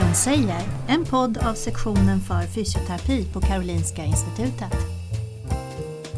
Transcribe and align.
Fysion 0.00 0.14
säger, 0.14 0.60
en 0.88 1.04
podd 1.04 1.38
av 1.38 1.54
sektionen 1.54 2.20
för 2.20 2.42
fysioterapi 2.42 3.24
på 3.32 3.40
Karolinska 3.40 4.04
Institutet. 4.04 4.72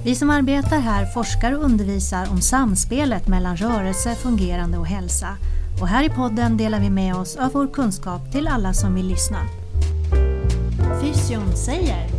Vi 0.04 0.14
som 0.14 0.30
arbetar 0.30 0.78
här 0.78 1.06
forskar 1.06 1.52
och 1.52 1.64
undervisar 1.64 2.26
om 2.30 2.40
samspelet 2.40 3.28
mellan 3.28 3.56
rörelse, 3.56 4.14
fungerande 4.14 4.78
och 4.78 4.86
hälsa. 4.86 5.36
Och 5.80 5.88
här 5.88 6.04
i 6.04 6.08
podden 6.08 6.56
delar 6.56 6.80
vi 6.80 6.90
med 6.90 7.14
oss 7.16 7.36
av 7.36 7.52
vår 7.52 7.66
kunskap 7.66 8.32
till 8.32 8.48
alla 8.48 8.72
som 8.72 8.94
vill 8.94 9.06
lyssna. 9.06 9.38
Fysion 11.00 11.56
säger 11.56 12.11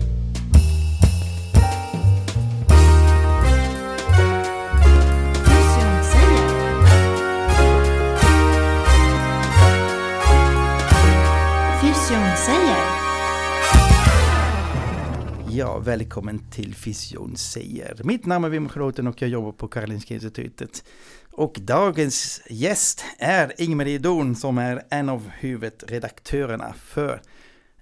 Ja, 15.63 15.79
välkommen 15.79 16.39
till 16.51 16.75
Fysion 16.75 17.37
säger. 17.37 18.01
Mitt 18.03 18.25
namn 18.25 18.45
är 18.45 18.49
Wim 18.49 18.69
Schroten 18.69 19.07
och 19.07 19.21
jag 19.21 19.29
jobbar 19.29 19.51
på 19.51 19.67
Karolinska 19.67 20.13
Institutet. 20.13 20.83
Och 21.31 21.57
dagens 21.59 22.41
gäst 22.49 23.05
är 23.19 23.61
Ingmarie 23.61 23.97
Dorn 23.97 24.35
som 24.35 24.57
är 24.57 24.83
en 24.89 25.09
av 25.09 25.29
huvudredaktörerna 25.39 26.73
för 26.85 27.21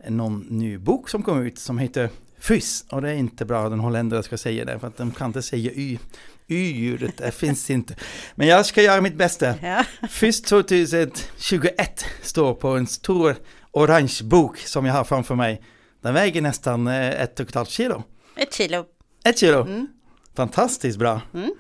någon 0.07 0.39
ny 0.39 0.77
bok 0.77 1.09
som 1.09 1.23
kom 1.23 1.41
ut 1.41 1.59
som 1.59 1.77
heter 1.77 2.09
Fys. 2.39 2.85
Och 2.89 3.01
det 3.01 3.09
är 3.09 3.15
inte 3.15 3.45
bra 3.45 3.65
att 3.65 3.71
en 3.71 3.79
holländare 3.79 4.23
ska 4.23 4.37
säga 4.37 4.65
det 4.65 4.79
för 4.79 4.87
att 4.87 4.97
de 4.97 5.11
kan 5.11 5.27
inte 5.27 5.41
säga 5.41 5.71
Y. 5.71 5.99
Y-ljudet, 6.47 7.17
det 7.17 7.31
finns 7.31 7.69
inte. 7.69 7.95
Men 8.35 8.47
jag 8.47 8.65
ska 8.65 8.81
göra 8.81 9.01
mitt 9.01 9.15
bästa. 9.15 9.55
Ja. 9.61 9.83
Fys 10.09 10.41
2021 10.41 12.05
står 12.21 12.53
på 12.53 12.67
en 12.67 12.87
stor 12.87 13.35
orange 13.71 14.19
bok 14.23 14.57
som 14.57 14.85
jag 14.85 14.93
har 14.93 15.03
framför 15.03 15.35
mig. 15.35 15.61
Den 16.01 16.13
väger 16.13 16.41
nästan 16.41 16.87
eh, 16.87 17.21
ett 17.21 17.39
och 17.39 17.47
ett 17.49 17.55
halvt 17.55 17.69
kilo. 17.69 18.03
Ett 18.35 18.53
kilo. 18.53 18.85
Ett 19.23 19.37
kilo. 19.39 19.61
Mm. 19.61 19.87
Fantastiskt 20.35 20.99
bra. 20.99 21.21
Mm. 21.33 21.51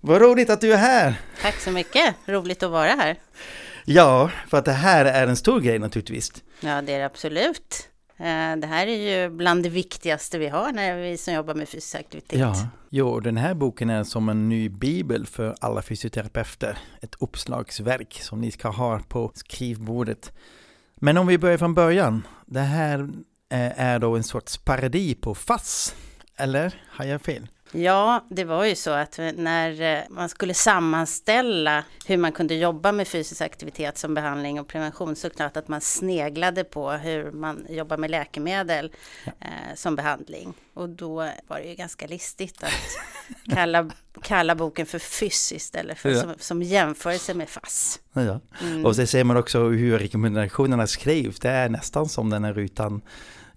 Vad 0.00 0.20
roligt 0.22 0.50
att 0.50 0.60
du 0.60 0.72
är 0.72 0.76
här. 0.76 1.20
Tack 1.42 1.54
så 1.60 1.70
mycket. 1.70 2.14
Roligt 2.26 2.62
att 2.62 2.70
vara 2.70 2.90
här. 2.90 3.18
Ja, 3.84 4.30
för 4.48 4.58
att 4.58 4.64
det 4.64 4.72
här 4.72 5.04
är 5.04 5.26
en 5.26 5.36
stor 5.36 5.60
grej 5.60 5.78
naturligtvis. 5.78 6.32
Ja, 6.60 6.82
det 6.82 6.92
är 6.92 6.98
det 6.98 7.06
absolut. 7.06 7.88
Eh, 8.16 8.56
Det 8.56 8.66
här 8.66 8.86
är 8.86 9.22
ju 9.22 9.30
bland 9.30 9.62
det 9.62 9.68
viktigaste 9.68 10.38
vi 10.38 10.48
har 10.48 10.72
när 10.72 10.96
vi 10.96 11.16
som 11.16 11.34
jobbar 11.34 11.54
med 11.54 11.68
fysisk 11.68 11.94
aktivitet. 11.94 12.38
Ja, 12.38 12.68
jo, 12.90 13.20
den 13.20 13.36
här 13.36 13.54
boken 13.54 13.90
är 13.90 14.04
som 14.04 14.28
en 14.28 14.48
ny 14.48 14.68
bibel 14.68 15.26
för 15.26 15.54
alla 15.60 15.82
fysioterapeuter. 15.82 16.78
Ett 17.02 17.14
uppslagsverk 17.18 18.18
som 18.22 18.40
ni 18.40 18.50
ska 18.50 18.68
ha 18.68 18.98
på 19.08 19.32
skrivbordet. 19.34 20.32
Men 20.96 21.16
om 21.16 21.26
vi 21.26 21.38
börjar 21.38 21.58
från 21.58 21.74
början. 21.74 22.26
Det 22.46 22.60
här 22.60 23.08
Eh, 23.52 23.80
är 23.80 23.98
då 23.98 24.16
en 24.16 24.24
sorts 24.24 24.58
parodi 24.58 25.14
på 25.14 25.34
FASS. 25.34 25.94
Eller 26.36 26.82
har 26.90 27.04
jag 27.04 27.22
fel? 27.22 27.48
Ja, 27.74 28.24
det 28.28 28.44
var 28.44 28.64
ju 28.64 28.74
så 28.74 28.90
att 28.90 29.18
när 29.34 29.82
eh, 29.82 30.02
man 30.10 30.28
skulle 30.28 30.54
sammanställa 30.54 31.84
hur 32.06 32.16
man 32.16 32.32
kunde 32.32 32.54
jobba 32.54 32.92
med 32.92 33.08
fysisk 33.08 33.40
aktivitet 33.40 33.98
som 33.98 34.14
behandling 34.14 34.60
och 34.60 34.68
prevention 34.68 35.16
så 35.16 35.30
klart 35.30 35.56
att 35.56 35.68
man 35.68 35.80
sneglade 35.80 36.64
på 36.64 36.90
hur 36.90 37.30
man 37.30 37.66
jobbar 37.68 37.96
med 37.96 38.10
läkemedel 38.10 38.92
eh, 39.26 39.74
som 39.74 39.96
behandling. 39.96 40.54
Och 40.74 40.88
då 40.88 41.14
var 41.46 41.58
det 41.58 41.64
ju 41.64 41.74
ganska 41.74 42.06
listigt 42.06 42.62
att 42.62 42.72
kalla, 43.54 43.90
kalla 44.22 44.54
boken 44.54 44.86
för 44.86 44.98
FYSS 44.98 45.52
istället 45.52 45.98
för 45.98 46.10
Ja. 46.10 46.20
som, 46.20 46.34
som 46.38 46.62
jämförelse 46.62 47.34
med 47.34 47.48
FASS. 47.48 48.00
Ja. 48.12 48.40
Mm. 48.62 48.86
Och 48.86 48.96
så 48.96 49.06
ser 49.06 49.24
man 49.24 49.36
också 49.36 49.68
hur 49.68 49.98
rekommendationerna 49.98 50.86
skrivs. 50.86 51.40
Det 51.40 51.50
är 51.50 51.68
nästan 51.68 52.08
som 52.08 52.30
den 52.30 52.44
här 52.44 52.52
rutan 52.52 53.02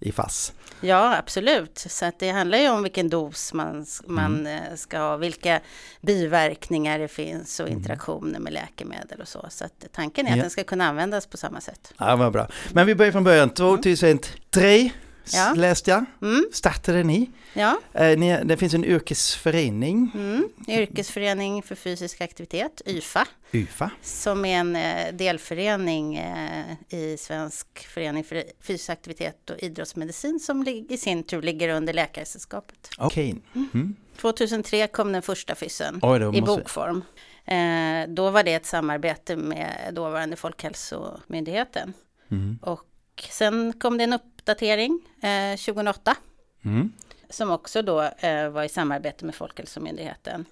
i 0.00 0.12
FASS. 0.12 0.52
Ja, 0.80 1.16
absolut. 1.18 1.78
Så 1.78 2.04
att 2.04 2.18
det 2.18 2.30
handlar 2.30 2.58
ju 2.58 2.68
om 2.68 2.82
vilken 2.82 3.08
dos 3.10 3.52
man, 3.52 3.86
man 4.06 4.40
Mm. 4.40 4.62
eh, 4.62 4.74
ska 4.76 4.98
ha, 4.98 5.16
vilka 5.16 5.60
biverkningar 6.00 6.98
det 6.98 7.08
finns 7.08 7.60
och 7.60 7.66
Mm. 7.66 7.78
interaktioner 7.78 8.38
med 8.38 8.52
läkemedel 8.52 9.20
och 9.20 9.28
så. 9.28 9.46
Så 9.50 9.64
att 9.64 9.84
tanken 9.92 10.26
är 10.26 10.30
att 10.30 10.36
Ja. 10.36 10.42
den 10.42 10.50
ska 10.50 10.64
kunna 10.64 10.88
användas 10.88 11.26
på 11.26 11.36
samma 11.36 11.60
sätt. 11.60 11.92
Ja, 11.98 12.16
vad 12.16 12.32
bra. 12.32 12.48
Men 12.72 12.86
vi 12.86 12.94
börjar 12.94 13.12
från 13.12 13.24
början. 13.24 13.50
2003 13.50 14.90
Ja. 15.34 15.54
läste 15.56 15.90
jag. 15.90 16.04
Mm, 16.22 16.48
Startade 16.52 17.02
ni. 17.02 17.30
ja, 17.52 17.80
Eh. 17.92 18.18
Det 18.44 18.56
finns 18.56 18.74
en 18.74 18.84
yrkesförening, 18.84 20.10
mm. 20.14 20.48
Yrkesförening 20.68 21.62
för 21.62 21.74
fysisk 21.74 22.20
aktivitet, 22.20 22.82
YFA, 22.86 23.26
UFA. 23.52 23.90
som 24.02 24.44
är 24.44 24.58
en 24.58 24.76
eh, 24.76 25.14
delförening 25.14 26.16
eh, 26.16 26.74
i 26.88 27.16
Svensk 27.18 27.86
förening 27.86 28.24
för 28.24 28.44
fysisk 28.62 28.90
aktivitet 28.90 29.50
och 29.50 29.56
idrottsmedicin 29.58 30.40
som 30.40 30.68
i 30.88 30.96
sin 30.96 31.22
tur 31.22 31.42
ligger 31.42 31.68
under 31.68 31.92
Läkaresällskapet. 31.92 32.90
Okej. 32.98 33.36
Mm. 33.54 33.96
2003 34.20 34.86
kom 34.86 35.12
den 35.12 35.22
första 35.22 35.54
fyssen. 35.54 35.98
Oj, 36.02 36.18
då 36.18 36.34
i 36.34 36.40
måste... 36.40 36.56
bokform. 36.56 37.02
Eh, 37.44 38.08
då 38.08 38.30
var 38.30 38.42
det 38.42 38.54
ett 38.54 38.66
samarbete 38.66 39.36
med 39.36 39.90
dåvarande 39.92 40.36
Folkhälsomyndigheten. 40.36 41.92
Mm. 42.30 42.58
Och 42.62 42.84
sen 43.30 43.72
kom 43.72 43.98
det 43.98 44.04
en 44.04 44.12
uppdatering 44.52 45.00
eh, 45.22 45.56
2008 45.56 46.16
Mm. 46.64 46.92
som 47.30 47.50
också 47.50 47.82
då 47.82 48.02
eh, 48.02 48.48
var 48.48 48.64
i 48.64 48.68
samarbete 48.68 49.24
med 49.24 49.34
Folkhälsomyndigheten. 49.34 50.44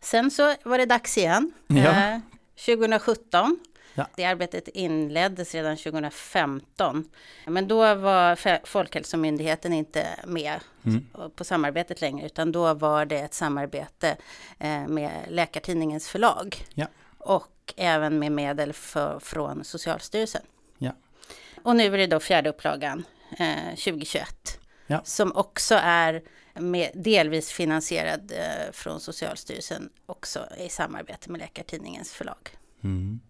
Sen 0.00 0.30
så 0.30 0.54
var 0.62 0.78
det 0.78 0.86
dags 0.86 1.18
igen. 1.18 1.52
Ja. 1.66 1.76
Eh, 2.14 2.18
2017. 2.66 3.58
Ja. 3.94 4.06
Det 4.16 4.24
arbetet 4.24 4.68
inleddes 4.68 5.54
redan 5.54 5.76
2015. 5.76 7.10
Men 7.46 7.68
då 7.68 7.94
var 7.94 8.66
Folkhälsomyndigheten 8.66 9.72
inte 9.72 10.06
med 10.26 10.60
Mm. 10.84 11.06
på 11.36 11.44
samarbetet 11.44 12.00
längre, 12.00 12.26
utan 12.26 12.52
då 12.52 12.74
var 12.74 13.04
det 13.04 13.18
ett 13.18 13.34
samarbete 13.34 14.16
eh, 14.58 14.86
med 14.86 15.10
Läkartidningens 15.28 16.08
förlag. 16.08 16.56
Ja. 16.74 16.86
Och 17.18 17.74
även 17.76 18.18
med 18.18 18.32
medel 18.32 18.72
för, 18.72 19.18
från 19.20 19.64
Socialstyrelsen. 19.64 20.42
Ja. 20.78 20.92
Och 21.62 21.76
nu 21.76 21.94
är 21.94 21.98
det 21.98 22.06
då 22.06 22.20
fjärde 22.20 22.50
upplagan 22.50 23.04
eh, 23.38 23.68
2021. 23.68 24.58
Ja. 24.86 25.00
Som 25.04 25.32
också 25.36 25.74
är 25.82 26.22
med, 26.54 26.90
delvis 26.94 27.52
finansierad 27.52 28.32
eh, 28.32 28.72
från 28.72 29.00
Socialstyrelsen, 29.00 29.90
också 30.06 30.46
i 30.58 30.68
samarbete 30.68 31.30
med 31.30 31.40
Läkartidningens 31.40 32.12
förlag. 32.12 32.48
Mm. 32.84 33.20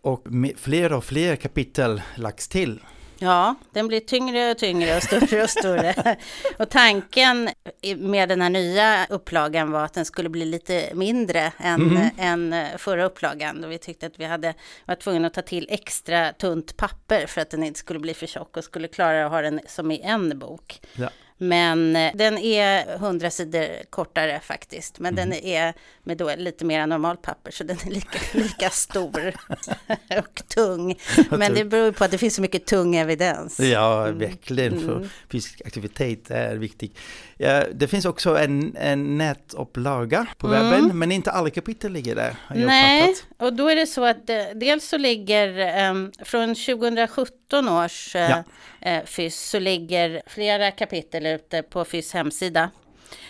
Och 0.00 0.32
med 0.32 0.58
fler 0.58 0.92
och 0.92 1.04
fler 1.04 1.36
kapitel 1.36 2.02
lagts 2.16 2.48
till. 2.48 2.80
Ja, 3.18 3.54
den 3.72 3.88
blir 3.88 4.00
tyngre 4.00 4.50
och 4.50 4.58
tyngre 4.58 4.96
och 4.96 5.02
större 5.02 5.42
och 5.42 5.50
större. 5.50 6.16
och 6.58 6.68
tanken 6.70 7.50
med 7.96 8.28
den 8.28 8.40
här 8.40 8.50
nya 8.50 9.06
upplagan 9.10 9.70
var 9.70 9.84
att 9.84 9.94
den 9.94 10.04
skulle 10.04 10.28
bli 10.28 10.44
lite 10.44 10.90
mindre 10.94 11.52
än, 11.58 11.80
Mhm. 11.82 12.10
än 12.18 12.52
eh, 12.52 12.76
förra 12.76 13.04
upplagan. 13.04 13.60
Då 13.60 13.68
vi 13.68 13.78
tyckte 13.78 14.06
att 14.06 14.20
vi 14.20 14.24
hade 14.24 14.54
var 14.86 14.94
tvungna 14.94 15.26
att 15.26 15.34
ta 15.34 15.42
till 15.42 15.66
extra 15.70 16.32
tunt 16.32 16.76
papper 16.76 17.26
för 17.26 17.40
att 17.40 17.50
den 17.50 17.62
inte 17.62 17.78
skulle 17.78 17.98
bli 17.98 18.14
för 18.14 18.26
tjock 18.26 18.56
och 18.56 18.64
skulle 18.64 18.88
klara 18.88 19.24
att 19.26 19.30
ha 19.32 19.42
den 19.42 19.60
som 19.68 19.90
i 19.90 20.00
en 20.00 20.38
bok. 20.38 20.80
Ja. 20.94 21.08
Men 21.42 21.96
eh, 21.96 22.10
den 22.14 22.38
är 22.38 22.94
100 22.94 23.30
sidor 23.30 23.66
kortare 23.90 24.40
faktiskt. 24.44 24.98
Men 24.98 25.14
den 25.14 25.32
är 25.32 25.74
med 26.02 26.16
då 26.16 26.30
lite 26.36 26.64
mer 26.64 26.86
normalt 26.86 27.22
papper 27.22 27.50
så 27.50 27.64
den 27.64 27.76
är 27.86 27.90
lika, 27.90 28.18
lika 28.38 28.70
stor 28.70 29.34
och 30.18 30.42
tung. 30.48 30.98
Men 31.30 31.54
det 31.54 31.64
beror 31.64 31.92
på 31.92 32.04
att 32.04 32.10
det 32.10 32.18
finns 32.18 32.34
så 32.34 32.42
mycket 32.42 32.66
tung 32.66 32.96
evidens. 32.96 33.60
Ja, 33.60 34.06
Mm. 34.06 34.18
verkligen. 34.18 34.80
För 34.80 34.96
Mm. 34.96 35.08
fysisk 35.32 35.62
aktivitet 35.64 36.30
är 36.30 36.56
viktig. 36.56 36.96
Ja, 37.36 37.64
det 37.74 37.88
finns 37.88 38.04
också 38.04 38.38
en, 38.38 38.76
en 38.76 39.18
nätupplaga 39.18 40.26
på 40.38 40.46
Mm. 40.46 40.70
webben, 40.70 40.98
men 40.98 41.12
inte 41.12 41.30
alla 41.30 41.50
kapitel 41.50 41.92
ligger 41.92 42.14
där. 42.14 42.36
Nej, 42.54 43.02
uppfattat. 43.10 43.26
och 43.38 43.52
då 43.52 43.68
är 43.68 43.76
det 43.76 43.86
så 43.86 44.04
att 44.04 44.30
eh, 44.30 44.36
dels 44.54 44.88
så 44.88 44.98
ligger 44.98 45.58
eh, 45.58 45.94
från 46.24 46.54
2017 46.54 47.26
års 47.58 48.16
eh, 48.16 48.30
Ja. 48.30 48.44
eh, 48.80 49.04
FYS 49.04 49.50
så 49.50 49.58
ligger 49.58 50.22
flera 50.26 50.70
kapitel 50.70 51.26
ute 51.26 51.62
på 51.62 51.84
FYS 51.84 52.12
hemsida. 52.14 52.70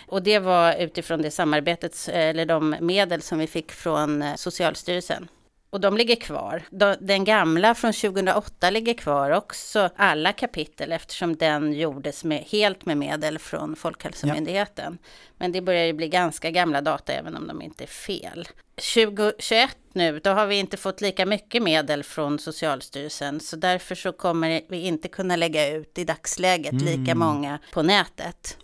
Och 0.07 0.23
det 0.23 0.39
var 0.39 0.73
utifrån 0.75 1.21
det 1.21 1.31
samarbetet, 1.31 2.09
eh, 2.13 2.19
eller 2.29 2.45
de 2.45 2.75
medel 2.81 3.21
som 3.21 3.39
vi 3.39 3.47
fick 3.47 3.71
från 3.71 4.23
Socialstyrelsen. 4.37 5.27
Och 5.73 5.79
de 5.81 5.97
ligger 5.97 6.15
kvar. 6.15 6.63
De- 6.69 6.95
Den 7.01 7.23
gamla 7.23 7.75
från 7.75 7.93
2008 7.93 8.69
ligger 8.69 8.93
kvar 8.93 9.31
också, 9.31 9.89
alla 9.95 10.33
kapitel, 10.33 10.91
eftersom 10.91 11.35
den 11.35 11.73
gjordes 11.73 12.23
med, 12.23 12.39
helt 12.51 12.85
med 12.85 12.97
medel 12.97 13.39
från 13.39 13.75
Folkhälsomyndigheten. 13.75 14.97
Men 15.37 15.51
det 15.51 15.61
börjar 15.61 15.85
ju 15.85 15.93
bli 15.93 16.07
ganska 16.09 16.51
gamla 16.51 16.81
data, 16.81 17.13
även 17.13 17.35
om 17.35 17.47
de 17.47 17.61
inte 17.61 17.83
är 17.83 17.87
fel. 17.87 18.47
2021 18.93 19.77
nu, 19.93 20.19
då 20.19 20.29
har 20.29 20.45
vi 20.45 20.55
inte 20.55 20.77
fått 20.77 21.01
lika 21.01 21.25
mycket 21.25 21.63
medel 21.63 22.03
från 22.03 22.39
Socialstyrelsen, 22.39 23.39
så 23.39 23.55
därför 23.55 23.95
så 23.95 24.11
kommer 24.11 24.61
vi 24.69 24.77
inte 24.81 25.07
kunna 25.07 25.35
lägga 25.35 25.69
ut 25.69 25.97
i 25.97 26.03
dagsläget 26.03 26.73
lika 26.73 27.11
Mm. 27.11 27.19
många 27.19 27.59
på 27.73 27.81
nätet. 27.83 28.57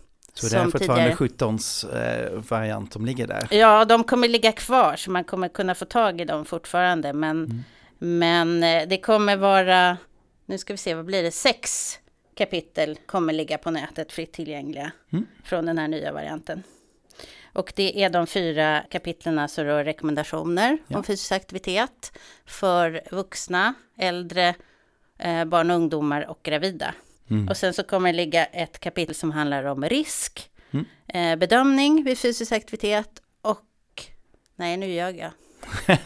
Så 0.47 0.55
det 0.55 0.61
är 0.61 0.63
fortfarande 0.63 0.95
tidigare. 0.95 1.15
17 1.15 1.59
eh, 1.93 2.39
variant 2.49 2.93
som 2.93 3.05
ligger 3.05 3.27
där. 3.27 3.47
Ja, 3.51 3.85
de 3.85 4.03
kommer 4.03 4.27
ligga 4.27 4.51
kvar 4.51 4.95
så 4.95 5.11
man 5.11 5.23
kommer 5.23 5.47
kunna 5.49 5.75
få 5.75 5.85
tag 5.85 6.21
i 6.21 6.25
dem 6.25 6.45
fortfarande. 6.45 7.13
Men, 7.13 7.45
Mm. 7.45 7.63
men 7.97 8.63
eh, 8.63 8.87
det 8.87 8.97
kommer 8.97 9.35
vara 9.37 9.97
nu 10.45 10.57
ska 10.57 10.73
vi 10.73 10.77
se, 10.77 10.93
vad 10.93 11.05
blir 11.05 11.23
det, 11.23 11.31
sex 11.31 11.93
kapitel 12.35 12.97
kommer 13.05 13.33
ligga 13.33 13.57
på 13.57 13.71
nätet 13.71 14.11
fritt 14.11 14.31
tillgängliga 14.33 14.91
Mm. 15.11 15.25
från 15.43 15.65
den 15.65 15.77
här 15.77 15.87
nya 15.87 16.13
varianten. 16.13 16.63
Och 17.53 17.73
det 17.75 18.03
är 18.03 18.09
de 18.09 18.27
fyra 18.27 18.83
kapitlen 18.89 19.49
som 19.49 19.63
rör 19.65 19.83
rekommendationer 19.83 20.77
Ja. 20.87 20.97
om 20.97 21.03
fysisk 21.03 21.31
aktivitet 21.31 22.17
för 22.45 23.01
vuxna, 23.11 23.73
äldre, 23.97 24.55
eh, 25.19 25.45
barn 25.45 25.69
och 25.71 25.75
ungdomar 25.75 26.29
och 26.29 26.39
gravida. 26.43 26.93
Mm. 27.29 27.47
Och 27.47 27.57
sen 27.57 27.73
så 27.73 27.83
kommer 27.83 28.11
det 28.11 28.17
ligga 28.17 28.45
ett 28.45 28.79
kapitel 28.79 29.15
som 29.15 29.31
handlar 29.31 29.63
om 29.63 29.83
risk, 29.89 30.49
Mm. 30.71 30.85
eh, 31.07 31.35
bedömning 31.39 32.03
vid 32.03 32.17
fysisk 32.19 32.51
aktivitet 32.51 33.09
och... 33.41 33.61
Nej, 34.55 34.77
nu 34.77 34.87
ljög 34.87 35.17
jag. 35.19 35.31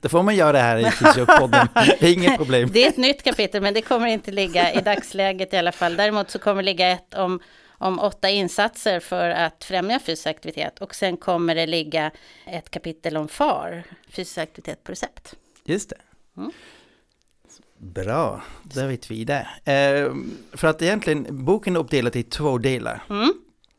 Då 0.00 0.08
får 0.08 0.22
man 0.22 0.36
göra 0.36 0.52
det 0.52 0.58
här 0.58 0.78
i 0.78 0.90
Fysiopodden. 0.90 1.68
Inget 2.00 2.36
problem. 2.36 2.68
Det 2.72 2.84
är 2.84 2.88
ett 2.88 2.96
nytt 2.96 3.22
kapitel, 3.22 3.62
men 3.62 3.74
det 3.74 3.82
kommer 3.82 4.06
inte 4.06 4.30
ligga 4.30 4.72
i 4.72 4.80
dagsläget 4.80 5.54
i 5.54 5.56
alla 5.56 5.72
fall. 5.72 5.96
Däremot 5.96 6.30
så 6.30 6.38
kommer 6.38 6.62
det 6.62 6.66
ligga 6.66 6.88
ett 6.90 7.14
om, 7.14 7.40
om 7.78 7.98
åtta 7.98 8.30
insatser 8.30 9.00
för 9.00 9.30
att 9.30 9.64
främja 9.64 10.00
fysisk 10.00 10.26
aktivitet. 10.26 10.78
Och 10.78 10.94
sen 10.94 11.16
kommer 11.16 11.54
det 11.54 11.66
ligga 11.66 12.10
ett 12.46 12.70
kapitel 12.70 13.16
om 13.16 13.28
FAR, 13.28 13.84
fysisk 14.10 14.38
aktivitet 14.38 14.84
på 14.84 14.92
recept. 14.92 15.34
Just 15.64 15.90
det. 15.90 15.96
Mm. 16.36 16.52
Bra, 17.78 18.42
då 18.62 18.86
vet 18.86 19.10
vi 19.10 19.24
det. 19.24 19.48
Eh, 19.64 20.14
för 20.52 20.68
att 20.68 20.82
egentligen, 20.82 21.44
boken 21.44 21.76
är 21.76 21.80
uppdelad 21.80 22.16
i 22.16 22.22
två 22.22 22.58
delar. 22.58 23.02
Mm. 23.10 23.32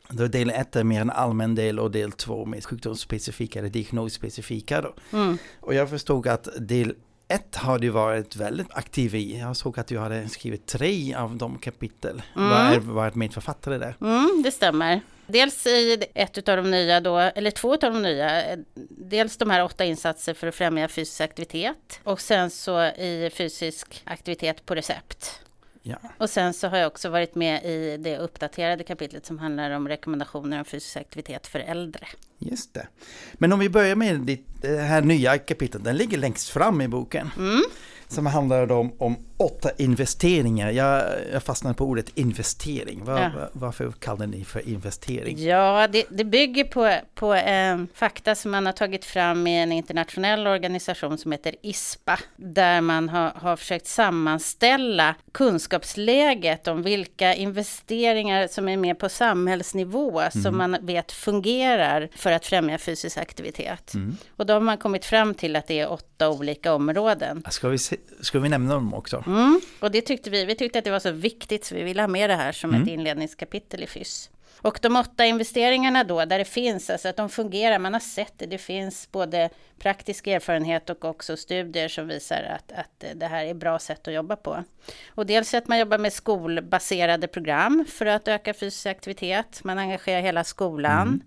Då 0.09 0.27
del 0.27 0.49
ett 0.49 0.75
är 0.75 0.83
mer 0.83 1.01
en 1.01 1.09
allmän 1.09 1.55
del 1.55 1.79
och 1.79 1.91
del 1.91 2.11
två 2.11 2.45
mer 2.45 2.61
sjukdomsspecifika 2.61 3.59
eller 3.59 3.69
diagnosspecifika 3.69 4.81
då. 4.81 4.93
Mm. 5.13 5.37
Och 5.59 5.73
jag 5.73 5.89
förstod 5.89 6.27
att 6.27 6.47
del 6.59 6.93
ett 7.27 7.55
har 7.55 7.79
du 7.79 7.89
varit 7.89 8.35
väldigt 8.35 8.67
aktiv 8.71 9.15
i. 9.15 9.39
Jag 9.39 9.55
såg 9.55 9.79
att 9.79 9.87
du 9.87 9.99
hade 9.99 10.29
skrivit 10.29 10.65
tre 10.65 11.13
av 11.13 11.35
de 11.35 11.57
kapitel. 11.57 12.21
Mm. 12.35 12.49
Var 12.49 12.79
varit 12.79 13.15
medförfattare 13.15 13.77
där. 13.77 13.95
Mm, 14.01 14.41
det 14.43 14.51
stämmer. 14.51 15.01
Dels 15.27 15.67
i 15.67 16.03
ett 16.13 16.49
av 16.49 16.57
de 16.57 16.71
nya 16.71 17.01
då, 17.01 17.17
eller 17.17 17.51
två 17.51 17.73
av 17.73 17.79
de 17.79 18.01
nya, 18.01 18.51
eh, 18.51 18.59
dels 18.89 19.37
de 19.37 19.49
här 19.49 19.63
åtta 19.63 19.85
insatser 19.85 20.33
för 20.33 20.47
att 20.47 20.55
främja 20.55 20.87
fysisk 20.87 21.21
aktivitet 21.21 21.99
och 22.03 22.21
sen 22.21 22.49
så 22.49 22.81
i 22.81 23.31
fysisk 23.33 24.01
aktivitet 24.05 24.65
på 24.65 24.75
recept. 24.75 25.41
Ja. 25.81 25.97
Och 26.17 26.29
sen 26.29 26.53
så 26.53 26.67
har 26.67 26.77
jag 26.77 26.87
också 26.87 27.09
varit 27.09 27.35
med 27.35 27.63
i 27.63 27.97
det 27.97 28.17
uppdaterade 28.17 28.83
kapitlet 28.83 29.25
som 29.25 29.39
handlar 29.39 29.71
om 29.71 29.87
rekommendationer 29.87 30.59
om 30.59 30.65
fysisk 30.65 30.97
aktivitet 30.97 31.47
för 31.47 31.59
äldre. 31.59 32.07
Just 32.37 32.73
det. 32.73 32.87
Men 33.33 33.53
om 33.53 33.59
vi 33.59 33.69
börjar 33.69 33.95
med 33.95 34.37
det 34.61 34.77
här 34.77 35.01
nya 35.01 35.37
kapitlet, 35.37 35.83
den 35.83 35.97
ligger 35.97 36.17
längst 36.17 36.49
fram 36.49 36.81
i 36.81 36.87
boken. 36.87 37.29
Mm. 37.37 37.61
Som 38.09 38.25
handlar 38.25 38.71
om, 38.71 38.91
om 38.97 39.17
åtta 39.37 39.69
investeringar. 39.77 40.71
Jag, 40.71 41.03
jag 41.33 41.43
fastnade 41.43 41.75
på 41.75 41.85
ordet 41.85 42.09
investering. 42.17 43.03
Var, 43.05 43.19
Ja. 43.21 43.29
var- 43.35 43.49
Varför 43.53 43.91
kallar 43.91 44.27
ni 44.27 44.43
för 44.45 44.69
investering? 44.69 45.43
Ja, 45.45 45.87
det, 45.91 46.05
det 46.09 46.23
bygger 46.23 46.63
på, 46.63 46.93
på 47.15 47.33
eh, 47.33 47.77
fakta 47.93 48.35
som 48.35 48.51
man 48.51 48.65
har 48.65 48.73
tagit 48.73 49.05
fram 49.05 49.47
i 49.47 49.57
en 49.57 49.71
internationell 49.71 50.47
organisation 50.47 51.17
som 51.17 51.31
heter 51.31 51.55
ISPA, 51.61 52.19
där 52.35 52.81
man 52.81 53.09
har, 53.09 53.31
har 53.35 53.55
försökt 53.55 53.87
sammanställa 53.87 55.15
kunskapsläget 55.31 56.67
om 56.67 56.83
vilka 56.83 57.33
investeringar 57.35 58.47
som 58.47 58.69
är 58.69 58.77
med 58.77 58.99
på 58.99 59.09
samhällsnivå 59.09 60.21
som 60.43 60.57
man 60.57 60.77
vet 60.81 61.11
fungerar 61.11 62.09
för 62.15 62.31
att 62.31 62.45
främja 62.45 62.77
fysisk 62.77 63.17
aktivitet. 63.17 63.93
Mm. 63.93 64.17
Och 64.37 64.45
då 64.45 64.53
har 64.53 64.61
man 64.61 64.77
kommit 64.77 65.05
fram 65.05 65.33
till 65.33 65.55
att 65.55 65.67
det 65.67 65.79
är 65.79 65.91
åtta 65.91 66.29
olika 66.29 66.73
områden. 66.73 67.43
Ska 67.49 67.69
vi, 67.69 67.77
ska 68.21 68.39
vi 68.39 68.49
nämna 68.49 68.73
dem 68.73 68.93
också? 68.93 69.23
Mm, 69.27 69.61
och 69.79 69.91
det 69.91 70.01
tyckte 70.01 70.29
vi. 70.29 70.45
Vi 70.45 70.55
tyckte 70.55 70.79
att 70.79 70.85
det 70.85 70.91
var 70.91 70.99
så 70.99 71.11
viktigt 71.11 71.65
så 71.65 71.75
vi 71.75 71.83
ville 71.83 72.01
ha 72.01 72.07
med 72.07 72.29
det 72.29 72.35
här 72.35 72.51
som 72.51 72.73
ett 72.73 72.87
inledningskapitel 72.87 73.83
i 73.83 73.87
FYSS. 73.87 74.29
Och 74.61 74.79
de 74.81 74.95
åtta 74.95 75.25
investeringarna 75.25 76.03
då, 76.03 76.25
där 76.25 76.37
det 76.37 76.45
finns, 76.45 76.89
alltså 76.89 77.07
att 77.07 77.15
de 77.15 77.29
fungerar, 77.29 77.79
man 77.79 77.93
har 77.93 77.99
sett 77.99 78.33
det, 78.37 78.45
det 78.45 78.57
finns 78.57 79.11
både 79.11 79.49
praktisk 79.79 80.27
erfarenhet 80.27 80.89
och 80.89 81.05
också 81.05 81.37
studier 81.37 81.87
som 81.87 82.07
visar 82.07 82.43
att, 82.43 82.71
att 82.71 83.03
det 83.15 83.25
här 83.25 83.45
är 83.45 83.53
bra 83.53 83.79
sätt 83.79 84.07
att 84.07 84.13
jobba 84.13 84.35
på. 84.35 84.63
Och 85.07 85.25
dels 85.25 85.53
att 85.53 85.67
man 85.67 85.79
jobbar 85.79 85.97
med 85.97 86.13
skolbaserade 86.13 87.27
program 87.27 87.85
för 87.89 88.05
att 88.05 88.27
öka 88.27 88.53
fysisk 88.53 88.85
aktivitet, 88.85 89.63
man 89.63 89.77
engagerar 89.77 90.21
hela 90.21 90.43
skolan, 90.43 91.23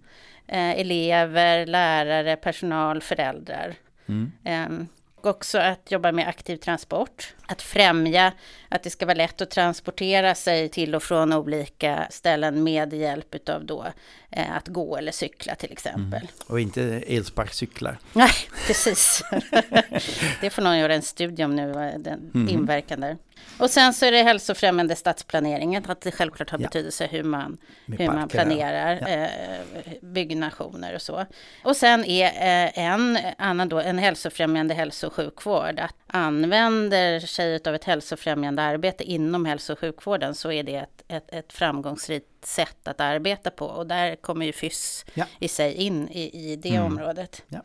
eh, 0.47 0.81
elever, 0.81 1.67
lärare, 1.67 2.37
personal, 2.37 3.03
föräldrar. 3.03 3.75
Mm. 4.07 4.89
Också 5.23 5.59
att 5.59 5.91
jobba 5.91 6.13
med 6.13 6.29
aktiv 6.29 6.57
transport. 6.57 7.35
Att 7.51 7.63
främja 7.63 8.33
att 8.69 8.83
det 8.83 8.91
ska 8.91 9.07
vara 9.07 9.15
lätt 9.17 9.41
att 9.41 9.51
transportera 9.51 10.35
sig 10.35 10.69
till 10.69 10.95
och 10.95 11.03
från 11.03 11.33
olika 11.33 12.07
ställen 12.11 12.63
med 12.63 12.93
hjälp 12.93 13.49
av 13.49 13.65
då 13.65 13.87
eh, 14.31 14.57
att 14.57 14.69
gå 14.69 14.97
eller 14.97 15.13
cykla 15.13 15.55
till 15.55 15.73
exempel. 15.73 16.29
Och 16.47 16.61
inte 16.61 16.83
elsparkcyklar. 17.07 17.99
Nej, 18.13 18.31
precis. 18.67 19.23
det 20.41 20.51
får 20.51 20.63
någon 20.63 20.79
göra 20.79 20.95
en 20.95 21.03
studie 21.03 21.45
om 21.45 21.57
nu, 21.57 21.73
den 21.99 22.31
Mm. 22.35 22.49
inverkan 22.49 23.01
där. 23.01 23.17
Och 23.59 23.71
sen 23.71 23.95
så 23.95 24.07
är 24.07 24.13
det 24.13 24.23
hälsofrämjande 24.23 24.97
stadsplaneringen, 24.97 25.85
att 25.89 26.01
det 26.01 26.11
självklart 26.11 26.51
har 26.51 26.59
Ja. 26.59 26.63
betydelse 26.63 27.07
hur 27.07 27.23
man, 27.23 27.59
Med 27.87 27.99
hur 27.99 28.07
man 28.07 28.17
parker, 28.17 28.29
planerar 28.29 28.99
Ja. 29.01 29.09
eh, 29.09 29.93
byggnationer 30.03 30.95
och 30.95 31.03
så. 31.03 31.27
Och 31.65 31.77
sen 31.77 32.05
är 32.05 32.25
eh, 32.27 32.79
en 32.85 33.19
annan 33.39 33.69
då 33.69 33.81
en 33.81 33.99
hälsofrämjande 33.99 34.75
hälso 34.75 35.07
och 35.07 35.13
sjukvård. 35.15 35.81
Att 35.81 35.95
använder 36.13 37.21
sig 37.21 37.61
av 37.67 37.75
ett 37.75 37.85
hälsofrämjande 37.85 38.63
arbete 38.63 39.05
inom 39.05 39.45
hälso 39.45 39.73
och 39.73 39.79
sjukvården 39.79 40.35
så 40.35 40.53
är 40.53 40.63
det 40.63 40.75
ett, 40.77 41.03
ett, 41.09 41.35
ett 41.35 41.53
framgångsrikt 41.53 42.47
sätt 42.47 42.89
att 42.89 43.01
arbeta 43.01 43.51
på. 43.51 43.67
Och 43.67 43.87
där 43.87 44.17
kommer 44.17 44.47
ju 44.47 44.53
FYSS 44.53 45.05
Ja. 45.15 45.25
i 45.39 45.49
sig 45.49 45.75
in 45.75 46.09
i, 46.09 46.53
i 46.53 46.57
det 46.57 46.69
Mm. 46.77 46.87
området. 46.93 47.43
Ja. 47.49 47.63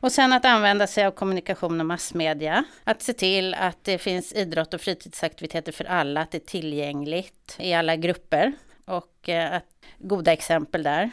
Och 0.00 0.12
sen 0.12 0.32
att 0.32 0.44
använda 0.44 0.86
sig 0.86 1.04
av 1.04 1.10
kommunikation 1.10 1.80
och 1.80 1.86
massmedia. 1.86 2.64
Att 2.84 3.02
se 3.02 3.12
till 3.12 3.54
att 3.54 3.84
det 3.84 3.98
finns 3.98 4.32
idrott 4.32 4.74
och 4.74 4.80
fritidsaktiviteter 4.80 5.72
för 5.72 5.84
alla, 5.84 6.20
att 6.20 6.30
det 6.30 6.38
är 6.38 6.46
tillgängligt 6.46 7.56
i 7.58 7.74
alla 7.74 7.96
grupper. 7.96 8.52
Och 8.84 9.28
eh, 9.28 9.56
att, 9.56 9.64
goda 9.98 10.32
exempel 10.32 10.82
där. 10.82 11.10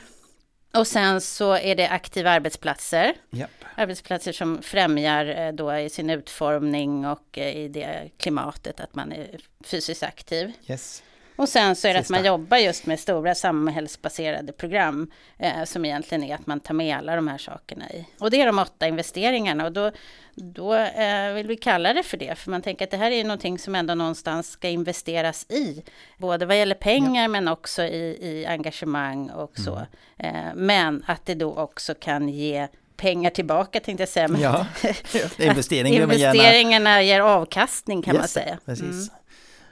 Och 0.75 0.87
sen 0.87 1.21
så 1.21 1.57
är 1.57 1.75
det 1.75 1.87
aktiva 1.87 2.31
arbetsplatser. 2.31 3.13
Japp. 3.29 3.51
Arbetsplatser 3.75 4.31
som 4.31 4.61
främjar 4.61 5.25
eh, 5.25 5.51
då 5.51 5.77
i 5.77 5.89
sin 5.89 6.09
utformning 6.09 7.05
och 7.05 7.37
eh, 7.37 7.55
i 7.57 7.67
det 7.67 8.09
klimatet 8.17 8.79
att 8.79 8.95
man 8.95 9.11
är 9.11 9.39
fysiskt 9.63 10.03
aktiv. 10.03 10.51
Yes. 10.67 11.03
Och 11.35 11.49
sen 11.49 11.75
så 11.75 11.87
är 11.87 11.93
det 11.93 11.99
Sista. 11.99 12.15
att 12.15 12.21
man 12.21 12.27
jobbar 12.27 12.57
just 12.57 12.85
med 12.85 12.99
stora 12.99 13.35
samhällsbaserade 13.35 14.53
program 14.53 15.11
eh, 15.39 15.63
som 15.63 15.85
egentligen 15.85 16.23
är 16.23 16.35
att 16.35 16.47
man 16.47 16.59
tar 16.59 16.73
med 16.73 16.97
alla 16.97 17.15
de 17.15 17.27
här 17.27 17.37
sakerna 17.37 17.89
i. 17.89 18.05
Och 18.19 18.31
det 18.31 18.41
är 18.41 18.45
de 18.45 18.59
åtta 18.59 18.87
investeringarna 18.87 19.65
och 19.65 19.71
då, 19.71 19.91
då 20.35 20.73
eh, 20.75 21.33
vill 21.33 21.47
vi 21.47 21.55
kalla 21.55 21.93
det 21.93 22.03
för 22.03 22.17
det. 22.17 22.37
För 22.37 22.51
man 22.51 22.61
tänker 22.61 22.85
att 22.85 22.91
det 22.91 22.97
här 22.97 23.11
är 23.11 23.15
ju 23.15 23.23
någonting 23.23 23.59
som 23.59 23.75
ändå 23.75 23.95
någonstans 23.95 24.49
ska 24.51 24.69
investeras 24.69 25.45
i. 25.49 25.83
Både 26.17 26.45
vad 26.45 26.57
gäller 26.57 26.75
pengar 26.75 27.27
men 27.27 27.47
också 27.47 27.83
i, 27.83 28.17
i 28.21 28.45
engagemang 28.45 29.29
och 29.29 29.57
så. 29.57 29.81
Mm. 30.17 30.35
Eh, 30.35 30.51
men 30.55 31.03
att 31.07 31.25
det 31.25 31.35
då 31.35 31.55
också 31.55 31.93
kan 31.93 32.29
ge 32.29 32.67
pengar 32.97 33.29
tillbaka 33.29 33.79
tänkte 33.79 34.01
jag 34.01 34.09
säga. 34.09 34.27
Men 34.27 34.41
Ja, 34.41 34.65
investeringar 35.39 36.07
man 36.07 36.17
gärna... 36.17 36.33
Investeringarna 36.33 37.01
ger 37.01 37.21
avkastning 37.21 38.01
kan 38.01 38.13
man 38.15 38.23
Yes, 38.23 38.31
säga. 38.31 38.57
Precis. 38.65 38.83
Mm. 38.83 39.07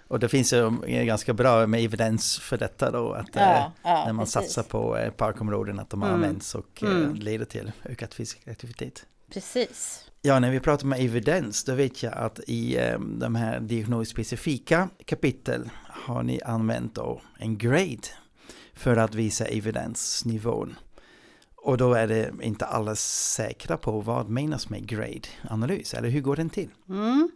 Och 0.08 0.20
det 0.20 0.30
finns 0.30 0.54
ju 0.54 0.72
ganska 0.88 1.34
bra 1.34 1.68
med 1.68 1.84
evidens 1.84 2.40
för 2.40 2.58
detta 2.58 2.92
då, 2.92 3.14
att 3.14 3.30
Ja, 3.34 3.42
eh, 3.42 3.72
ja, 3.84 4.04
när 4.06 4.14
man 4.14 4.26
precis. 4.26 4.34
satsar 4.34 4.64
på 4.64 4.98
eh, 4.98 5.12
parkområden 5.12 5.80
att 5.80 5.90
de 5.90 6.04
Mm. 6.04 6.14
används 6.16 6.56
och 6.56 6.84
eh, 6.84 6.90
Mm. 6.90 7.14
leder 7.16 7.46
till 7.46 7.72
ökad 7.86 8.14
fysisk 8.14 8.48
aktivitet. 8.48 9.06
Precis. 9.34 10.06
Ja, 10.22 10.40
när 10.40 10.52
vi 10.52 10.60
pratar 10.60 10.88
med 10.88 11.00
evidens, 11.02 11.64
då 11.64 11.74
vet 11.76 12.04
jag 12.04 12.14
att 12.14 12.40
i 12.48 12.78
eh, 12.78 13.00
de 13.00 13.36
här 13.36 13.60
diagnosspecifika 13.60 14.90
kapitel 15.06 15.70
har 15.88 16.24
ni 16.24 16.42
använt 16.42 16.96
då 16.96 17.22
en 17.40 17.58
grade 17.58 17.98
för 18.74 18.98
att 18.98 19.16
visa 19.16 19.46
evidensnivån. 19.46 20.76
Och 21.56 21.78
då 21.78 21.94
är 21.94 22.08
det 22.08 22.32
inte 22.42 22.66
alla 22.66 22.96
säkra 22.96 23.78
på 23.78 24.02
vad 24.02 24.30
menas 24.30 24.70
med 24.70 24.86
grade-analys, 24.88 25.94
eller 25.94 26.10
hur 26.10 26.22
går 26.22 26.36
den 26.36 26.50
till? 26.50 26.70
Mm. 26.90 27.30